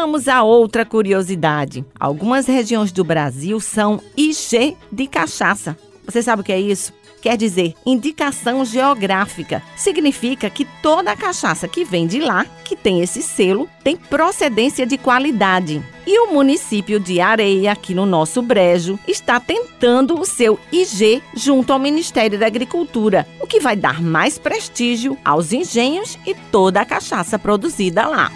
Vamos 0.00 0.28
a 0.28 0.42
outra 0.42 0.82
curiosidade. 0.82 1.84
Algumas 2.00 2.46
regiões 2.46 2.90
do 2.90 3.04
Brasil 3.04 3.60
são 3.60 4.00
IG 4.16 4.74
de 4.90 5.06
cachaça. 5.06 5.76
Você 6.06 6.22
sabe 6.22 6.40
o 6.40 6.44
que 6.44 6.54
é 6.54 6.58
isso? 6.58 6.94
Quer 7.20 7.36
dizer, 7.36 7.74
indicação 7.84 8.64
geográfica. 8.64 9.62
Significa 9.76 10.48
que 10.48 10.66
toda 10.82 11.12
a 11.12 11.16
cachaça 11.16 11.68
que 11.68 11.84
vem 11.84 12.06
de 12.06 12.18
lá, 12.18 12.46
que 12.64 12.74
tem 12.74 13.02
esse 13.02 13.20
selo, 13.20 13.68
tem 13.84 13.94
procedência 13.94 14.86
de 14.86 14.96
qualidade. 14.96 15.82
E 16.06 16.18
o 16.18 16.32
município 16.32 16.98
de 16.98 17.20
Areia, 17.20 17.72
aqui 17.72 17.94
no 17.94 18.06
nosso 18.06 18.40
Brejo, 18.40 18.98
está 19.06 19.38
tentando 19.38 20.18
o 20.18 20.24
seu 20.24 20.58
IG 20.72 21.22
junto 21.34 21.74
ao 21.74 21.78
Ministério 21.78 22.38
da 22.38 22.46
Agricultura, 22.46 23.28
o 23.38 23.46
que 23.46 23.60
vai 23.60 23.76
dar 23.76 24.00
mais 24.00 24.38
prestígio 24.38 25.18
aos 25.22 25.52
engenhos 25.52 26.18
e 26.26 26.34
toda 26.50 26.80
a 26.80 26.86
cachaça 26.86 27.38
produzida 27.38 28.08
lá. 28.08 28.32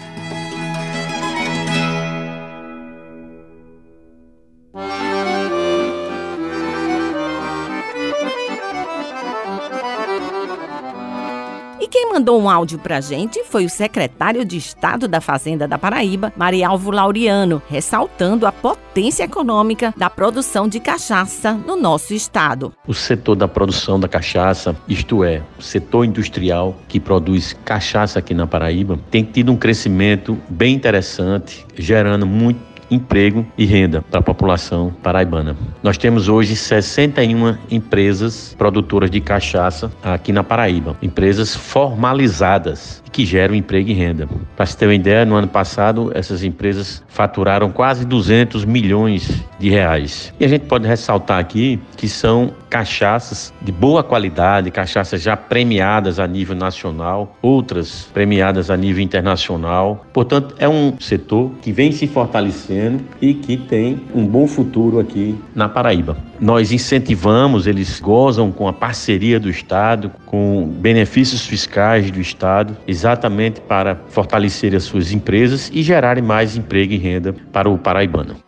Quem 11.95 12.09
mandou 12.09 12.41
um 12.41 12.49
áudio 12.49 12.77
pra 12.77 12.99
gente 12.99 13.41
foi 13.45 13.63
o 13.63 13.69
secretário 13.69 14.43
de 14.43 14.57
Estado 14.57 15.07
da 15.07 15.21
Fazenda 15.21 15.65
da 15.65 15.77
Paraíba, 15.77 16.33
Marialvo 16.35 16.91
Laureano, 16.91 17.61
ressaltando 17.69 18.45
a 18.45 18.51
potência 18.51 19.23
econômica 19.23 19.93
da 19.95 20.09
produção 20.09 20.67
de 20.67 20.81
cachaça 20.81 21.53
no 21.53 21.77
nosso 21.77 22.13
estado. 22.13 22.73
O 22.85 22.93
setor 22.93 23.37
da 23.37 23.47
produção 23.47 23.97
da 23.97 24.09
cachaça, 24.09 24.75
isto 24.89 25.23
é, 25.23 25.41
o 25.57 25.61
setor 25.61 26.03
industrial 26.03 26.75
que 26.89 26.99
produz 26.99 27.55
cachaça 27.63 28.19
aqui 28.19 28.33
na 28.33 28.45
Paraíba, 28.45 28.99
tem 29.09 29.23
tido 29.23 29.53
um 29.53 29.55
crescimento 29.55 30.37
bem 30.49 30.75
interessante, 30.75 31.65
gerando 31.77 32.25
muito 32.25 32.74
emprego 32.89 33.45
e 33.57 33.65
renda 33.65 34.01
para 34.01 34.19
a 34.19 34.23
população 34.23 34.93
paraibana. 35.01 35.55
Nós 35.81 35.97
temos 35.97 36.29
hoje 36.29 36.55
61 36.55 37.57
empresas 37.69 38.55
produtoras 38.57 39.09
de 39.09 39.19
cachaça 39.19 39.91
aqui 40.03 40.31
na 40.31 40.43
Paraíba, 40.43 40.95
empresas 41.01 41.55
formalizadas 41.55 43.03
que 43.11 43.25
geram 43.25 43.55
emprego 43.55 43.89
e 43.89 43.93
renda. 43.93 44.27
Para 44.57 44.65
se 44.65 44.77
ter 44.77 44.87
uma 44.87 44.93
ideia, 44.93 45.25
no 45.25 45.35
ano 45.35 45.47
passado 45.47 46.11
essas 46.13 46.43
empresas 46.43 47.01
faturaram 47.07 47.71
quase 47.71 48.05
200 48.05 48.65
milhões 48.65 49.41
de 49.57 49.69
reais. 49.69 50.33
E 50.39 50.43
a 50.43 50.47
gente 50.47 50.65
pode 50.65 50.85
ressaltar 50.85 51.39
aqui 51.39 51.79
que 51.95 52.09
são 52.09 52.51
cachaças 52.69 53.53
de 53.61 53.71
boa 53.71 54.03
qualidade, 54.03 54.69
cachaças 54.69 55.21
já 55.21 55.37
premiadas 55.37 56.19
a 56.19 56.27
nível 56.27 56.55
nacional, 56.55 57.37
outras 57.41 58.09
premiadas 58.13 58.69
a 58.69 58.75
nível 58.75 59.01
internacional. 59.01 60.05
Portanto, 60.11 60.53
é 60.59 60.67
um 60.67 60.99
setor 60.99 61.51
que 61.61 61.71
vem 61.71 61.93
se 61.93 62.07
fortalecendo 62.07 62.74
e 63.21 63.33
que 63.33 63.57
tem 63.57 64.01
um 64.13 64.25
bom 64.25 64.47
futuro 64.47 64.99
aqui 64.99 65.35
na 65.53 65.67
Paraíba. 65.69 66.17
Nós 66.39 66.71
incentivamos, 66.71 67.67
eles 67.67 67.99
gozam 67.99 68.51
com 68.51 68.67
a 68.67 68.73
parceria 68.73 69.39
do 69.39 69.49
Estado, 69.49 70.11
com 70.25 70.67
benefícios 70.79 71.45
fiscais 71.45 72.11
do 72.11 72.19
Estado, 72.19 72.75
exatamente 72.87 73.61
para 73.61 73.95
fortalecer 74.09 74.75
as 74.75 74.83
suas 74.83 75.11
empresas 75.11 75.71
e 75.73 75.81
gerarem 75.81 76.23
mais 76.23 76.55
emprego 76.57 76.93
e 76.93 76.97
renda 76.97 77.33
para 77.51 77.69
o 77.69 77.77
paraibano. 77.77 78.44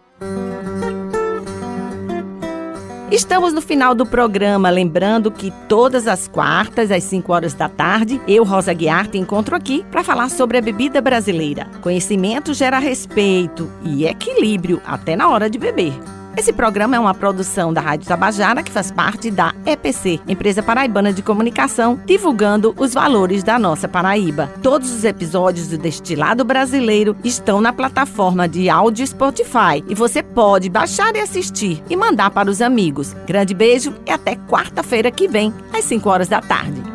Estamos 3.09 3.53
no 3.53 3.61
final 3.61 3.95
do 3.95 4.05
programa, 4.05 4.69
lembrando 4.69 5.31
que 5.31 5.49
todas 5.69 6.07
as 6.07 6.27
quartas, 6.27 6.91
às 6.91 7.05
5 7.05 7.31
horas 7.31 7.53
da 7.53 7.69
tarde, 7.69 8.19
eu, 8.27 8.43
Rosa 8.43 8.73
Guiar, 8.73 9.07
te 9.07 9.17
encontro 9.17 9.55
aqui 9.55 9.85
para 9.89 10.03
falar 10.03 10.29
sobre 10.29 10.57
a 10.57 10.61
bebida 10.61 10.99
brasileira. 10.99 11.67
Conhecimento 11.81 12.53
gera 12.53 12.79
respeito 12.79 13.71
e 13.81 14.05
equilíbrio 14.05 14.81
até 14.85 15.15
na 15.15 15.29
hora 15.29 15.49
de 15.49 15.57
beber. 15.57 15.93
Esse 16.37 16.53
programa 16.53 16.95
é 16.95 16.99
uma 16.99 17.15
produção 17.15 17.73
da 17.73 17.81
Rádio 17.81 18.07
Tabajara, 18.07 18.61
que 18.61 18.71
faz 18.71 18.91
parte 18.91 19.31
da 19.31 19.55
EPC, 19.65 20.19
Empresa 20.27 20.61
Paraibana 20.61 21.11
de 21.11 21.23
Comunicação, 21.23 21.99
divulgando 22.05 22.75
os 22.77 22.93
valores 22.93 23.41
da 23.41 23.57
nossa 23.57 23.87
Paraíba. 23.87 24.47
Todos 24.61 24.91
os 24.91 25.03
episódios 25.03 25.67
do 25.67 25.79
Destilado 25.79 26.45
Brasileiro 26.45 27.17
estão 27.23 27.59
na 27.59 27.73
plataforma 27.73 28.47
de 28.47 28.69
áudio 28.69 29.07
Spotify 29.07 29.83
e 29.89 29.95
você 29.95 30.21
pode 30.21 30.69
baixar 30.69 31.15
e 31.15 31.21
assistir 31.21 31.83
e 31.89 31.95
mandar 31.95 32.29
para 32.29 32.51
os 32.51 32.61
amigos. 32.61 33.15
Grande 33.25 33.55
beijo 33.55 33.95
e 34.05 34.11
até 34.11 34.35
quarta-feira 34.35 35.09
que 35.09 35.27
vem, 35.27 35.51
às 35.73 35.85
5 35.85 36.07
horas 36.07 36.27
da 36.27 36.39
tarde. 36.39 36.86